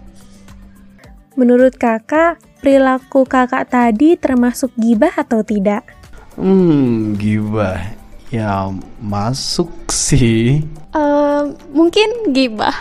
Menurut 1.38 1.79
kakak, 1.79 2.42
perilaku 2.59 3.23
kakak 3.23 3.71
tadi 3.71 4.18
termasuk 4.18 4.75
gibah 4.75 5.14
atau 5.14 5.47
tidak? 5.47 5.87
Hmm, 6.35 7.14
gibah. 7.14 7.97
Ya, 8.28 8.68
masuk 9.00 9.72
sih. 9.88 10.60
Uh, 10.92 11.56
mungkin 11.72 12.32
gibah. 12.36 12.76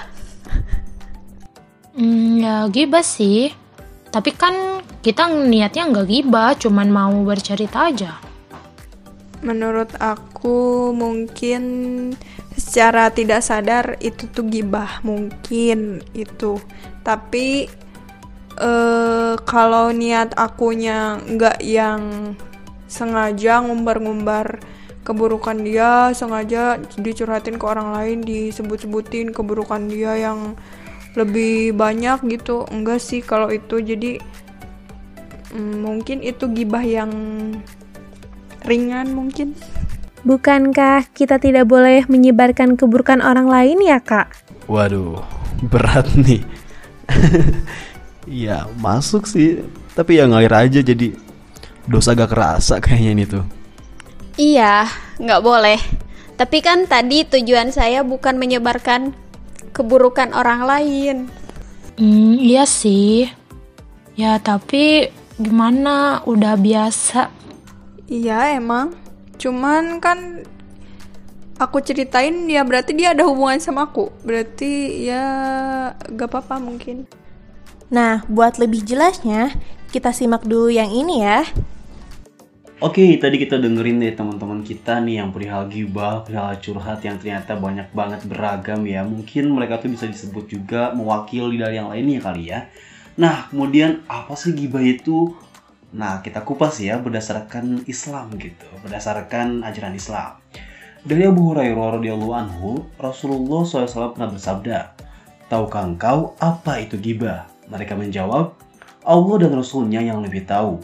Hmm, 1.96 2.38
ya 2.38 2.68
gibah 2.68 3.02
sih. 3.02 3.56
Tapi 4.12 4.36
kan 4.36 4.84
kita 5.00 5.32
niatnya 5.32 5.88
nggak 5.88 6.08
gibah, 6.12 6.52
cuman 6.60 6.88
mau 6.92 7.16
bercerita 7.24 7.88
aja. 7.88 8.20
Menurut 9.40 9.96
aku 10.04 10.92
mungkin 10.92 11.64
secara 12.58 13.08
tidak 13.14 13.40
sadar 13.40 13.96
itu 14.04 14.28
tuh 14.28 14.52
gibah 14.52 15.00
mungkin 15.08 16.04
itu. 16.12 16.60
Tapi 17.08 17.72
uh, 18.60 19.40
kalau 19.48 19.96
niat 19.96 20.36
akunya 20.36 21.22
nggak 21.24 21.64
yang 21.64 22.36
sengaja 22.92 23.64
ngumbar-ngumbar 23.64 24.60
keburukan 25.08 25.56
dia, 25.64 26.12
sengaja 26.12 26.76
dicurhatin 27.00 27.56
ke 27.56 27.64
orang 27.64 27.96
lain, 27.96 28.18
disebut-sebutin 28.28 29.32
keburukan 29.32 29.88
dia 29.88 30.20
yang 30.20 30.60
lebih 31.16 31.72
banyak 31.72 32.20
gitu. 32.28 32.68
Enggak 32.68 33.00
sih 33.00 33.24
kalau 33.24 33.48
itu. 33.48 33.80
Jadi 33.80 34.20
mm, 35.56 35.76
mungkin 35.80 36.20
itu 36.20 36.52
gibah 36.52 36.84
yang 36.84 37.12
ringan 38.68 39.16
mungkin. 39.16 39.56
Bukankah 40.28 41.08
kita 41.16 41.40
tidak 41.40 41.72
boleh 41.72 42.04
menyebarkan 42.12 42.76
keburukan 42.76 43.24
orang 43.24 43.48
lain 43.48 43.80
ya 43.80 44.04
kak? 44.04 44.36
Waduh 44.68 45.24
berat 45.72 46.12
nih. 46.20 46.44
Ya 48.28 48.68
masuk 48.84 49.24
sih. 49.24 49.64
Tapi 49.96 50.20
ya 50.20 50.28
ngalir 50.28 50.52
aja 50.52 50.84
jadi 50.84 51.16
dosa 51.88 52.12
gak 52.12 52.36
kerasa 52.36 52.84
kayaknya 52.84 53.12
ini 53.16 53.24
tuh 53.24 53.48
iya 54.38 54.88
nggak 55.18 55.42
boleh 55.44 55.80
tapi 56.38 56.62
kan 56.62 56.86
tadi 56.86 57.26
tujuan 57.26 57.74
saya 57.74 58.06
bukan 58.06 58.38
menyebarkan 58.38 59.18
keburukan 59.74 60.38
orang 60.38 60.62
lain. 60.70 61.18
Hmm, 61.98 62.38
iya 62.38 62.70
sih. 62.70 63.26
Ya, 64.14 64.38
tapi 64.38 65.10
gimana? 65.42 66.22
Udah 66.30 66.54
biasa. 66.54 67.34
Iya, 68.06 68.54
emang. 68.54 68.94
Cuman 69.42 69.98
kan 69.98 70.46
aku 71.58 71.82
ceritain 71.82 72.46
ya 72.46 72.62
berarti 72.62 72.94
dia 72.94 73.18
ada 73.18 73.26
hubungan 73.26 73.58
sama 73.58 73.90
aku. 73.90 74.14
Berarti 74.22 75.06
ya 75.10 75.26
gak 76.06 76.30
apa-apa 76.30 76.62
mungkin. 76.62 77.10
Nah, 77.90 78.22
buat 78.30 78.62
lebih 78.62 78.86
jelasnya, 78.86 79.58
kita 79.90 80.14
simak 80.14 80.46
dulu 80.46 80.70
yang 80.70 80.94
ini 80.94 81.26
ya. 81.26 81.50
Oke, 82.78 83.18
tadi 83.18 83.42
kita 83.42 83.58
dengerin 83.58 83.98
deh 83.98 84.14
teman-teman 84.14 84.62
kita 84.62 85.02
nih 85.02 85.18
yang 85.18 85.34
perihal 85.34 85.66
gibah, 85.66 86.22
perihal 86.22 86.62
curhat 86.62 87.02
yang 87.02 87.18
ternyata 87.18 87.58
banyak 87.58 87.90
banget 87.90 88.22
beragam 88.30 88.86
ya. 88.86 89.02
Mungkin 89.02 89.50
mereka 89.50 89.82
tuh 89.82 89.90
bisa 89.90 90.06
disebut 90.06 90.46
juga 90.46 90.94
mewakili 90.94 91.58
dari 91.58 91.82
yang 91.82 91.90
lainnya 91.90 92.22
kali 92.22 92.54
ya. 92.54 92.70
Nah, 93.18 93.50
kemudian 93.50 94.06
apa 94.06 94.38
sih 94.38 94.54
gibah 94.54 94.86
itu? 94.86 95.34
Nah, 95.90 96.22
kita 96.22 96.46
kupas 96.46 96.78
ya 96.78 97.02
berdasarkan 97.02 97.82
Islam 97.90 98.38
gitu, 98.38 98.70
berdasarkan 98.86 99.66
ajaran 99.66 99.98
Islam. 99.98 100.38
Dari 101.02 101.26
Abu 101.26 101.50
Hurairah 101.50 101.98
radhiyallahu 101.98 102.34
anhu, 102.38 102.86
Rasulullah 103.02 103.66
SAW 103.66 104.14
pernah 104.14 104.30
bersabda, 104.30 104.94
Tahukah 105.50 105.82
engkau 105.82 106.38
apa 106.38 106.78
itu 106.78 106.94
gibah? 107.02 107.50
Mereka 107.74 107.98
menjawab, 107.98 108.54
Allah 109.02 109.36
dan 109.42 109.58
Rasulnya 109.58 110.06
yang 110.06 110.22
lebih 110.22 110.46
tahu. 110.46 110.78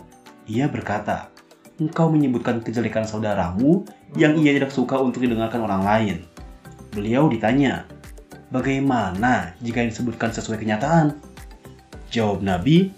Ia 0.50 0.66
berkata, 0.66 1.33
engkau 1.84 2.08
menyebutkan 2.08 2.64
kejelekan 2.64 3.04
saudaramu 3.04 3.84
yang 4.16 4.40
ia 4.40 4.56
tidak 4.56 4.72
suka 4.72 4.96
untuk 4.96 5.24
didengarkan 5.28 5.60
orang 5.68 5.84
lain. 5.84 6.18
Beliau 6.96 7.28
ditanya, 7.28 7.84
bagaimana 8.54 9.58
jika 9.60 9.84
disebutkan 9.84 10.32
sesuai 10.32 10.62
kenyataan? 10.62 11.20
Jawab 12.14 12.46
Nabi, 12.46 12.94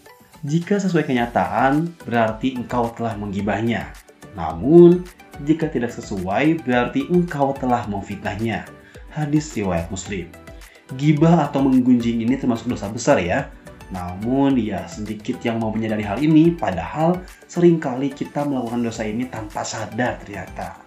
jika 0.46 0.78
sesuai 0.78 1.08
kenyataan 1.08 1.90
berarti 2.06 2.54
engkau 2.60 2.92
telah 2.94 3.18
menggibahnya. 3.18 3.90
Namun, 4.36 5.08
jika 5.48 5.72
tidak 5.72 5.96
sesuai 5.96 6.62
berarti 6.68 7.08
engkau 7.08 7.56
telah 7.56 7.88
memfitnahnya. 7.88 8.68
Hadis 9.10 9.56
riwayat 9.56 9.88
Muslim. 9.88 10.28
Gibah 11.00 11.50
atau 11.50 11.64
menggunjing 11.64 12.22
ini 12.22 12.36
termasuk 12.36 12.68
dosa 12.68 12.92
besar 12.92 13.18
ya, 13.24 13.50
namun 13.94 14.58
ya 14.58 14.90
sedikit 14.90 15.38
yang 15.46 15.62
mau 15.62 15.70
menyadari 15.70 16.02
hal 16.02 16.18
ini 16.18 16.50
padahal 16.54 17.22
sering 17.46 17.78
kali 17.78 18.10
kita 18.10 18.42
melakukan 18.42 18.82
dosa 18.82 19.06
ini 19.06 19.30
tanpa 19.30 19.62
sadar 19.62 20.18
ternyata. 20.26 20.82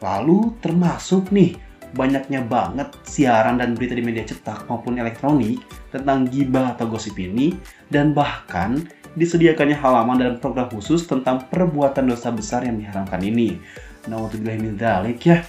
Lalu 0.00 0.56
termasuk 0.64 1.28
nih 1.28 1.60
banyaknya 1.92 2.46
banget 2.46 2.88
siaran 3.04 3.60
dan 3.60 3.76
berita 3.76 3.98
di 3.98 4.04
media 4.04 4.24
cetak 4.24 4.64
maupun 4.70 4.96
elektronik 4.96 5.60
tentang 5.90 6.24
gibah 6.30 6.72
atau 6.78 6.86
gosip 6.88 7.18
ini 7.18 7.52
dan 7.90 8.14
bahkan 8.16 8.80
disediakannya 9.18 9.74
halaman 9.74 10.22
dan 10.22 10.32
program 10.38 10.70
khusus 10.70 11.04
tentang 11.04 11.42
perbuatan 11.50 12.06
dosa 12.06 12.30
besar 12.30 12.62
yang 12.62 12.78
diharamkan 12.78 13.18
ini. 13.20 13.58
Nah, 14.06 14.22
untuk 14.22 14.40
ya 14.46 15.44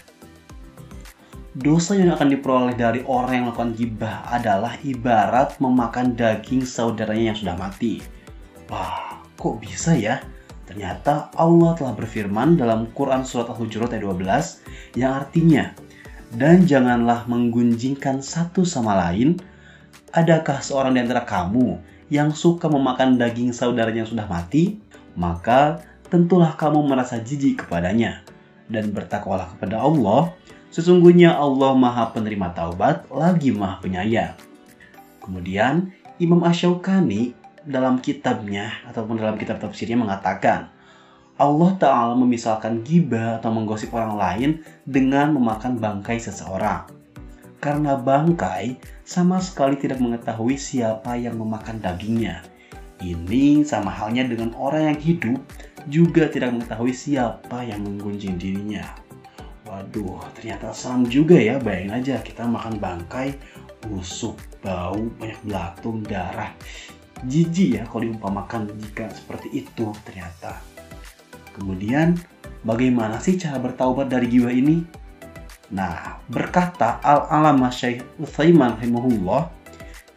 dosa 1.51 1.99
yang 1.99 2.15
akan 2.15 2.31
diperoleh 2.31 2.75
dari 2.79 3.03
orang 3.03 3.31
yang 3.35 3.45
melakukan 3.51 3.75
gibah 3.75 4.23
adalah 4.31 4.79
ibarat 4.87 5.59
memakan 5.59 6.15
daging 6.15 6.63
saudaranya 6.63 7.35
yang 7.35 7.39
sudah 7.39 7.55
mati. 7.59 7.99
Wah, 8.71 9.19
kok 9.35 9.59
bisa 9.59 9.91
ya? 9.91 10.23
Ternyata 10.63 11.35
Allah 11.35 11.75
telah 11.75 11.91
berfirman 11.91 12.55
dalam 12.55 12.87
Quran 12.95 13.27
Surat 13.27 13.51
Al-Hujurat 13.51 13.91
ayat 13.91 14.07
12 14.07 14.95
yang 14.95 15.11
artinya, 15.19 15.75
Dan 16.31 16.63
janganlah 16.63 17.27
menggunjingkan 17.27 18.23
satu 18.23 18.63
sama 18.63 18.95
lain, 18.95 19.35
adakah 20.15 20.63
seorang 20.63 20.95
di 20.95 21.03
antara 21.03 21.27
kamu 21.27 21.75
yang 22.07 22.31
suka 22.31 22.71
memakan 22.71 23.19
daging 23.19 23.51
saudaranya 23.51 24.07
yang 24.07 24.11
sudah 24.15 24.31
mati? 24.31 24.79
Maka 25.19 25.83
tentulah 26.07 26.55
kamu 26.55 26.87
merasa 26.87 27.19
jijik 27.19 27.67
kepadanya, 27.67 28.23
dan 28.71 28.95
bertakwalah 28.95 29.51
kepada 29.51 29.83
Allah, 29.83 30.31
Sesungguhnya 30.71 31.35
Allah 31.35 31.75
Maha 31.75 32.15
Penerima 32.15 32.55
Taubat 32.55 33.11
lagi 33.11 33.51
Maha 33.51 33.83
Penyayang. 33.83 34.39
Kemudian 35.19 35.91
Imam 36.15 36.39
Ashokani 36.47 37.35
dalam 37.67 37.99
kitabnya 37.99 38.79
ataupun 38.87 39.19
dalam 39.19 39.35
kitab 39.35 39.59
tafsirnya 39.59 39.99
mengatakan 39.99 40.71
Allah 41.35 41.71
Ta'ala 41.75 42.13
memisalkan 42.15 42.87
gibah 42.87 43.43
atau 43.43 43.51
menggosip 43.51 43.91
orang 43.91 44.15
lain 44.15 44.49
dengan 44.87 45.35
memakan 45.35 45.75
bangkai 45.75 46.23
seseorang. 46.23 46.87
Karena 47.59 47.99
bangkai 47.99 48.79
sama 49.03 49.43
sekali 49.43 49.75
tidak 49.75 49.99
mengetahui 49.99 50.55
siapa 50.55 51.19
yang 51.19 51.35
memakan 51.35 51.83
dagingnya. 51.83 52.47
Ini 53.03 53.67
sama 53.67 53.91
halnya 53.91 54.23
dengan 54.23 54.55
orang 54.55 54.95
yang 54.95 54.99
hidup 55.03 55.39
juga 55.91 56.29
tidak 56.31 56.55
mengetahui 56.55 56.93
siapa 56.93 57.65
yang 57.65 57.83
menggunjing 57.83 58.37
dirinya. 58.37 58.85
Waduh, 59.71 60.19
ternyata 60.35 60.75
seram 60.75 61.07
juga 61.07 61.39
ya. 61.39 61.55
Bayangin 61.55 61.95
aja 61.95 62.15
kita 62.19 62.43
makan 62.43 62.75
bangkai, 62.75 63.39
busuk, 63.87 64.35
bau, 64.59 64.99
banyak 65.15 65.39
belatung, 65.47 66.03
darah. 66.03 66.51
Jijik 67.23 67.79
ya 67.79 67.87
kalau 67.87 68.03
diumpamakan 68.03 68.67
jika 68.75 69.07
seperti 69.15 69.63
itu 69.63 69.95
ternyata. 70.03 70.59
Kemudian, 71.55 72.19
bagaimana 72.67 73.23
sih 73.23 73.39
cara 73.39 73.63
bertaubat 73.63 74.11
dari 74.11 74.27
jiwa 74.27 74.51
ini? 74.51 74.83
Nah, 75.71 76.19
berkata 76.27 76.99
Al-Alama 76.99 77.71
Syekh 77.71 78.03
Utsaiman 78.19 78.75
rahimahullah, 78.75 79.47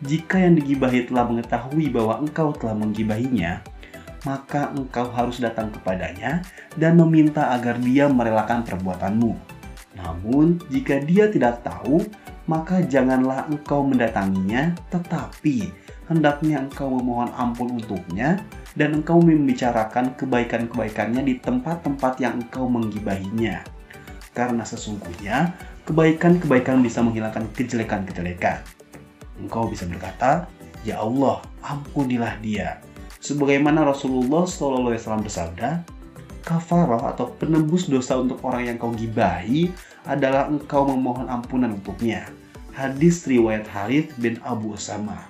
jika 0.03 0.43
yang 0.43 0.59
digibahi 0.59 1.07
telah 1.07 1.31
mengetahui 1.31 1.95
bahwa 1.95 2.19
engkau 2.27 2.51
telah 2.59 2.75
menggibahinya, 2.75 3.62
maka 4.25 4.73
engkau 4.73 5.09
harus 5.13 5.41
datang 5.41 5.73
kepadanya 5.73 6.45
dan 6.77 6.97
meminta 7.01 7.53
agar 7.53 7.81
dia 7.81 8.11
merelakan 8.11 8.65
perbuatanmu. 8.65 9.33
Namun, 9.95 10.59
jika 10.69 10.99
dia 11.01 11.31
tidak 11.31 11.63
tahu, 11.63 12.03
maka 12.51 12.83
janganlah 12.85 13.47
engkau 13.47 13.87
mendatanginya, 13.87 14.75
tetapi 14.91 15.71
hendaknya 16.11 16.61
engkau 16.67 16.91
memohon 16.91 17.31
ampun 17.39 17.79
untuknya 17.79 18.43
dan 18.75 19.01
engkau 19.01 19.23
membicarakan 19.23 20.13
kebaikan-kebaikannya 20.19 21.23
di 21.23 21.39
tempat-tempat 21.39 22.19
yang 22.19 22.43
engkau 22.43 22.67
menggibahinya. 22.67 23.63
Karena 24.35 24.67
sesungguhnya 24.67 25.55
kebaikan-kebaikan 25.87 26.83
bisa 26.83 26.99
menghilangkan 27.07 27.47
kejelekan-kejelekan 27.55 28.67
engkau 29.41 29.67
bisa 29.71 29.87
berkata, 29.89 30.47
Ya 30.85 31.01
Allah, 31.01 31.41
ampunilah 31.65 32.39
dia. 32.45 32.79
Sebagaimana 33.25 33.89
Rasulullah 33.89 34.45
SAW 34.45 35.25
bersabda, 35.25 35.81
kafarah 36.45 37.17
atau 37.17 37.33
penembus 37.41 37.89
dosa 37.89 38.21
untuk 38.21 38.37
orang 38.45 38.69
yang 38.69 38.77
kau 38.77 38.93
gibahi 38.93 39.73
adalah 40.05 40.45
engkau 40.53 40.85
memohon 40.85 41.33
ampunan 41.33 41.73
untuknya. 41.73 42.29
Hadis 42.77 43.25
riwayat 43.25 43.65
Harith 43.73 44.13
bin 44.21 44.37
Abu 44.45 44.77
Usama. 44.77 45.25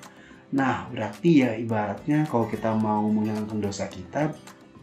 Nah, 0.51 0.91
berarti 0.91 1.47
ya 1.47 1.55
ibaratnya 1.55 2.27
kalau 2.27 2.51
kita 2.51 2.75
mau 2.75 3.07
menghilangkan 3.07 3.63
dosa 3.63 3.87
kita, 3.87 4.35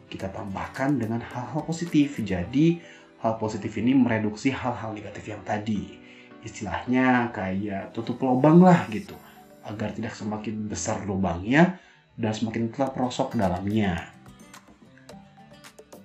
kita 0.07 0.31
tambahkan 0.31 0.95
dengan 0.95 1.19
hal-hal 1.19 1.67
positif. 1.67 2.15
Jadi, 2.23 2.79
hal 3.19 3.35
positif 3.35 3.75
ini 3.75 3.91
mereduksi 3.91 4.55
hal-hal 4.55 4.95
negatif 4.95 5.27
yang 5.27 5.43
tadi 5.43 5.99
istilahnya 6.41 7.29
kayak 7.29 7.93
tutup 7.93 8.17
lubang 8.23 8.65
lah 8.65 8.89
gitu 8.89 9.13
agar 9.61 9.93
tidak 9.93 10.17
semakin 10.17 10.65
besar 10.65 11.05
lubangnya 11.05 11.77
dan 12.21 12.31
semakin 12.31 12.69
terperosok 12.69 13.33
dalamnya. 13.33 14.13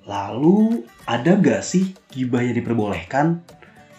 Lalu 0.09 0.87
ada 1.05 1.37
gak 1.37 1.62
sih 1.66 1.92
gibah 2.09 2.40
yang 2.40 2.57
diperbolehkan? 2.57 3.42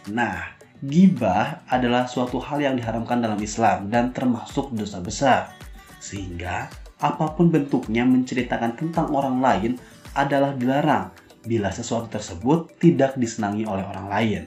Nah, 0.09 0.55
gibah 0.81 1.67
adalah 1.67 2.07
suatu 2.09 2.39
hal 2.39 2.63
yang 2.63 2.75
diharamkan 2.79 3.21
dalam 3.21 3.37
Islam 3.37 3.91
dan 3.91 4.15
termasuk 4.15 4.73
dosa 4.73 5.03
besar. 5.03 5.53
Sehingga 5.99 6.71
apa 6.97 7.37
pun 7.37 7.53
bentuknya 7.53 8.07
menceritakan 8.07 8.73
tentang 8.79 9.13
orang 9.13 9.37
lain 9.37 9.71
adalah 10.17 10.55
dilarang 10.57 11.13
bila 11.45 11.69
sesuatu 11.69 12.09
tersebut 12.09 12.79
tidak 12.81 13.19
disenangi 13.19 13.67
oleh 13.67 13.83
orang 13.83 14.07
lain. 14.07 14.41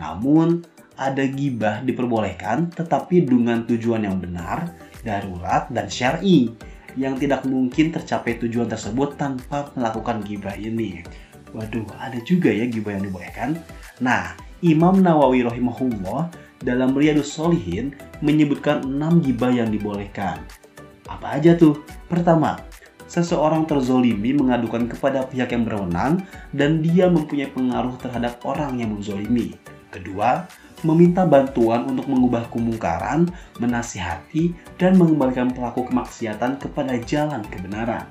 Namun, 0.00 0.64
ada 0.96 1.28
gibah 1.28 1.84
diperbolehkan 1.84 2.72
tetapi 2.72 3.28
dengan 3.28 3.68
tujuan 3.68 4.08
yang 4.08 4.16
benar, 4.16 4.72
darurat, 5.04 5.68
dan 5.68 5.92
syar'i 5.92 6.56
yang 6.96 7.20
tidak 7.20 7.44
mungkin 7.44 7.92
tercapai 7.92 8.40
tujuan 8.40 8.66
tersebut 8.66 9.20
tanpa 9.20 9.70
melakukan 9.76 10.24
gibah 10.24 10.56
ini. 10.56 11.04
Waduh, 11.52 11.86
ada 12.00 12.18
juga 12.24 12.50
ya 12.50 12.66
gibah 12.66 12.96
yang 12.96 13.06
dibolehkan. 13.06 13.60
Nah, 14.02 14.36
Imam 14.64 15.00
Nawawi 15.00 15.44
rahimahullah 15.44 16.32
dalam 16.64 16.96
Riyadus 16.96 17.32
Solihin 17.36 17.92
menyebutkan 18.24 18.84
6 18.84 19.24
gibah 19.24 19.52
yang 19.52 19.68
dibolehkan. 19.68 20.40
Apa 21.06 21.38
aja 21.38 21.54
tuh? 21.54 21.84
Pertama, 22.08 22.58
seseorang 23.06 23.68
terzolimi 23.68 24.34
mengadukan 24.34 24.90
kepada 24.90 25.28
pihak 25.28 25.54
yang 25.54 25.62
berwenang 25.68 26.24
dan 26.50 26.82
dia 26.82 27.06
mempunyai 27.06 27.52
pengaruh 27.52 27.94
terhadap 28.02 28.42
orang 28.42 28.80
yang 28.82 28.96
menzolimi. 28.96 29.54
Kedua, 29.92 30.44
meminta 30.86 31.26
bantuan 31.26 31.82
untuk 31.90 32.06
mengubah 32.06 32.46
kemungkaran, 32.54 33.26
menasihati, 33.58 34.54
dan 34.78 34.94
mengembalikan 34.94 35.50
pelaku 35.50 35.90
kemaksiatan 35.90 36.62
kepada 36.62 36.94
jalan 37.02 37.42
kebenaran. 37.50 38.06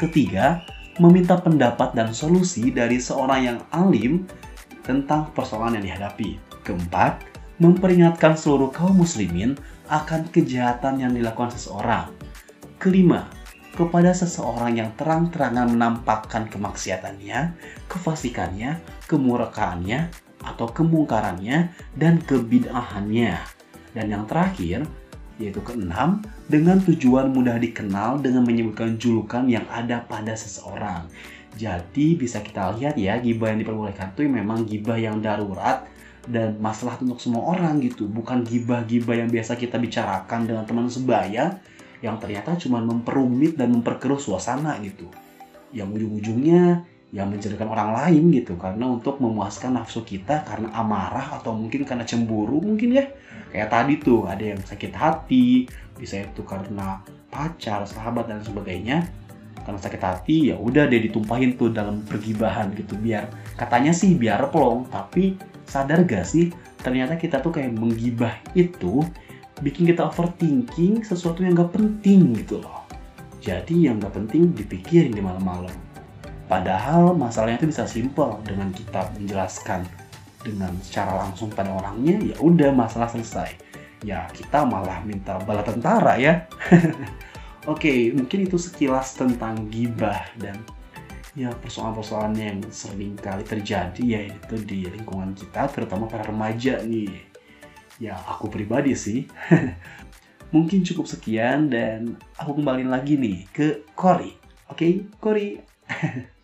Ketiga, 0.00 0.64
meminta 0.96 1.36
pendapat 1.36 1.92
dan 1.92 2.16
solusi 2.16 2.72
dari 2.72 2.96
seorang 2.96 3.40
yang 3.44 3.58
alim 3.76 4.24
tentang 4.80 5.28
persoalan 5.36 5.76
yang 5.76 5.92
dihadapi. 5.92 6.40
Keempat, 6.64 7.20
memperingatkan 7.60 8.32
seluruh 8.32 8.72
kaum 8.72 8.96
muslimin 8.96 9.60
akan 9.92 10.24
kejahatan 10.32 11.04
yang 11.04 11.12
dilakukan 11.12 11.52
seseorang. 11.52 12.08
Kelima, 12.80 13.28
kepada 13.76 14.10
seseorang 14.16 14.76
yang 14.76 14.90
terang-terangan 14.96 15.68
menampakkan 15.72 16.48
kemaksiatannya, 16.48 17.54
kefasikannya, 17.86 18.80
kemurkaannya, 19.06 20.29
atau 20.54 20.66
kemungkarannya 20.70 21.70
dan 21.94 22.18
kebid'ahannya. 22.26 23.34
Dan 23.94 24.06
yang 24.06 24.24
terakhir, 24.26 24.86
yaitu 25.40 25.58
keenam, 25.64 26.20
dengan 26.46 26.78
tujuan 26.84 27.32
mudah 27.32 27.56
dikenal 27.56 28.20
dengan 28.20 28.44
menyebutkan 28.44 29.00
julukan 29.00 29.48
yang 29.48 29.64
ada 29.72 30.04
pada 30.04 30.36
seseorang. 30.36 31.08
Jadi 31.58 32.14
bisa 32.14 32.38
kita 32.44 32.76
lihat 32.78 32.94
ya, 32.94 33.18
gibah 33.18 33.50
yang 33.50 33.60
diperbolehkan 33.64 34.14
itu 34.14 34.28
memang 34.30 34.68
gibah 34.68 34.98
yang 35.00 35.18
darurat 35.18 35.88
dan 36.28 36.60
masalah 36.60 37.00
untuk 37.00 37.18
semua 37.18 37.56
orang 37.56 37.80
gitu. 37.82 38.06
Bukan 38.06 38.46
gibah-gibah 38.46 39.24
yang 39.24 39.30
biasa 39.32 39.58
kita 39.58 39.80
bicarakan 39.80 40.46
dengan 40.46 40.64
teman 40.68 40.86
sebaya 40.86 41.58
yang 42.00 42.16
ternyata 42.16 42.56
cuma 42.56 42.80
memperumit 42.80 43.56
dan 43.58 43.72
memperkeruh 43.74 44.20
suasana 44.20 44.78
gitu. 44.80 45.08
Yang 45.74 46.00
ujung-ujungnya 46.00 46.84
yang 47.10 47.30
menjadikan 47.30 47.66
orang 47.66 47.94
lain 47.94 48.30
gitu. 48.30 48.54
Karena 48.54 48.86
untuk 48.86 49.18
memuaskan 49.18 49.74
nafsu 49.78 50.06
kita 50.06 50.46
karena 50.46 50.70
amarah 50.74 51.38
atau 51.38 51.54
mungkin 51.54 51.82
karena 51.82 52.06
cemburu 52.06 52.62
mungkin 52.62 52.94
ya. 52.94 53.10
Kayak 53.50 53.68
tadi 53.74 53.94
tuh 53.98 54.30
ada 54.30 54.44
yang 54.54 54.60
sakit 54.62 54.94
hati 54.94 55.66
bisa 55.98 56.22
itu 56.22 56.46
karena 56.46 57.02
pacar 57.28 57.82
sahabat 57.82 58.30
dan 58.30 58.40
sebagainya. 58.42 59.10
Karena 59.60 59.76
sakit 59.76 60.02
hati 60.02 60.36
ya 60.54 60.56
udah 60.56 60.86
dia 60.88 61.02
ditumpahin 61.02 61.58
tuh 61.58 61.74
dalam 61.74 62.06
pergibahan 62.06 62.70
gitu. 62.78 62.94
Biar 62.96 63.26
katanya 63.58 63.90
sih 63.90 64.14
biar 64.14 64.46
plong 64.54 64.86
tapi 64.88 65.34
sadar 65.66 66.06
gak 66.06 66.24
sih? 66.24 66.54
Ternyata 66.80 67.18
kita 67.18 67.42
tuh 67.42 67.52
kayak 67.52 67.76
menggibah 67.76 68.40
itu 68.56 69.04
bikin 69.60 69.92
kita 69.92 70.08
overthinking 70.08 71.04
sesuatu 71.04 71.44
yang 71.44 71.58
gak 71.58 71.74
penting 71.76 72.32
gitu 72.38 72.62
loh. 72.62 72.86
Jadi 73.42 73.90
yang 73.90 74.00
gak 74.00 74.16
penting 74.16 74.56
dipikirin 74.56 75.12
di 75.12 75.20
malam-malam 75.20 75.89
Padahal 76.50 77.14
masalahnya 77.14 77.62
itu 77.62 77.70
bisa 77.70 77.86
simple 77.86 78.42
dengan 78.42 78.74
kita 78.74 79.06
menjelaskan 79.14 79.86
dengan 80.42 80.74
secara 80.82 81.22
langsung 81.22 81.46
pada 81.54 81.70
orangnya 81.70 82.18
ya 82.18 82.36
udah 82.42 82.74
masalah 82.74 83.06
selesai. 83.06 83.54
Ya 84.02 84.26
kita 84.34 84.66
malah 84.66 84.98
minta 85.06 85.38
bala 85.46 85.62
tentara 85.62 86.18
ya. 86.18 86.50
Oke, 87.70 88.10
mungkin 88.10 88.50
itu 88.50 88.58
sekilas 88.58 89.14
tentang 89.14 89.70
gibah 89.70 90.26
dan 90.42 90.58
ya 91.38 91.54
persoalan-persoalan 91.54 92.34
yang 92.34 92.58
sering 92.74 93.14
kali 93.14 93.46
terjadi 93.46 94.02
yaitu 94.02 94.58
di 94.66 94.90
lingkungan 94.90 95.38
kita 95.38 95.70
terutama 95.70 96.10
para 96.10 96.26
remaja 96.26 96.82
nih. 96.82 97.30
Ya 98.02 98.18
aku 98.26 98.50
pribadi 98.50 98.98
sih. 98.98 99.30
mungkin 100.50 100.82
cukup 100.82 101.06
sekian 101.06 101.70
dan 101.70 102.18
aku 102.34 102.58
kembali 102.58 102.90
lagi 102.90 103.14
nih 103.14 103.46
ke 103.54 103.86
Cory. 103.94 104.34
Oke, 104.66 104.74
okay? 104.74 104.92
Cory. 105.22 105.48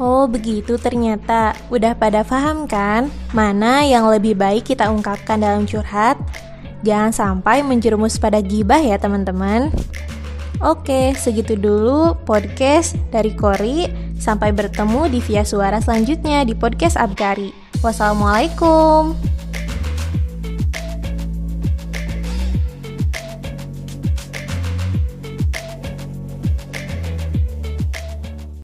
Oh, 0.00 0.24
begitu 0.24 0.80
ternyata. 0.80 1.52
Udah 1.68 1.92
pada 1.92 2.24
paham 2.24 2.64
kan? 2.64 3.12
Mana 3.36 3.84
yang 3.84 4.08
lebih 4.08 4.32
baik 4.32 4.72
kita 4.72 4.88
ungkapkan 4.88 5.36
dalam 5.36 5.68
curhat? 5.68 6.16
Jangan 6.80 7.12
sampai 7.12 7.60
menjerumus 7.60 8.16
pada 8.16 8.40
gibah 8.40 8.80
ya, 8.80 8.96
teman-teman. 8.96 9.68
Oke, 10.64 11.12
segitu 11.20 11.52
dulu 11.52 12.16
podcast 12.24 12.96
dari 13.12 13.36
Kori. 13.36 13.92
Sampai 14.16 14.56
bertemu 14.56 15.12
di 15.12 15.20
via 15.20 15.44
suara 15.44 15.84
selanjutnya 15.84 16.48
di 16.48 16.56
podcast 16.56 16.96
Abkari. 16.96 17.52
Wassalamualaikum. 17.84 19.12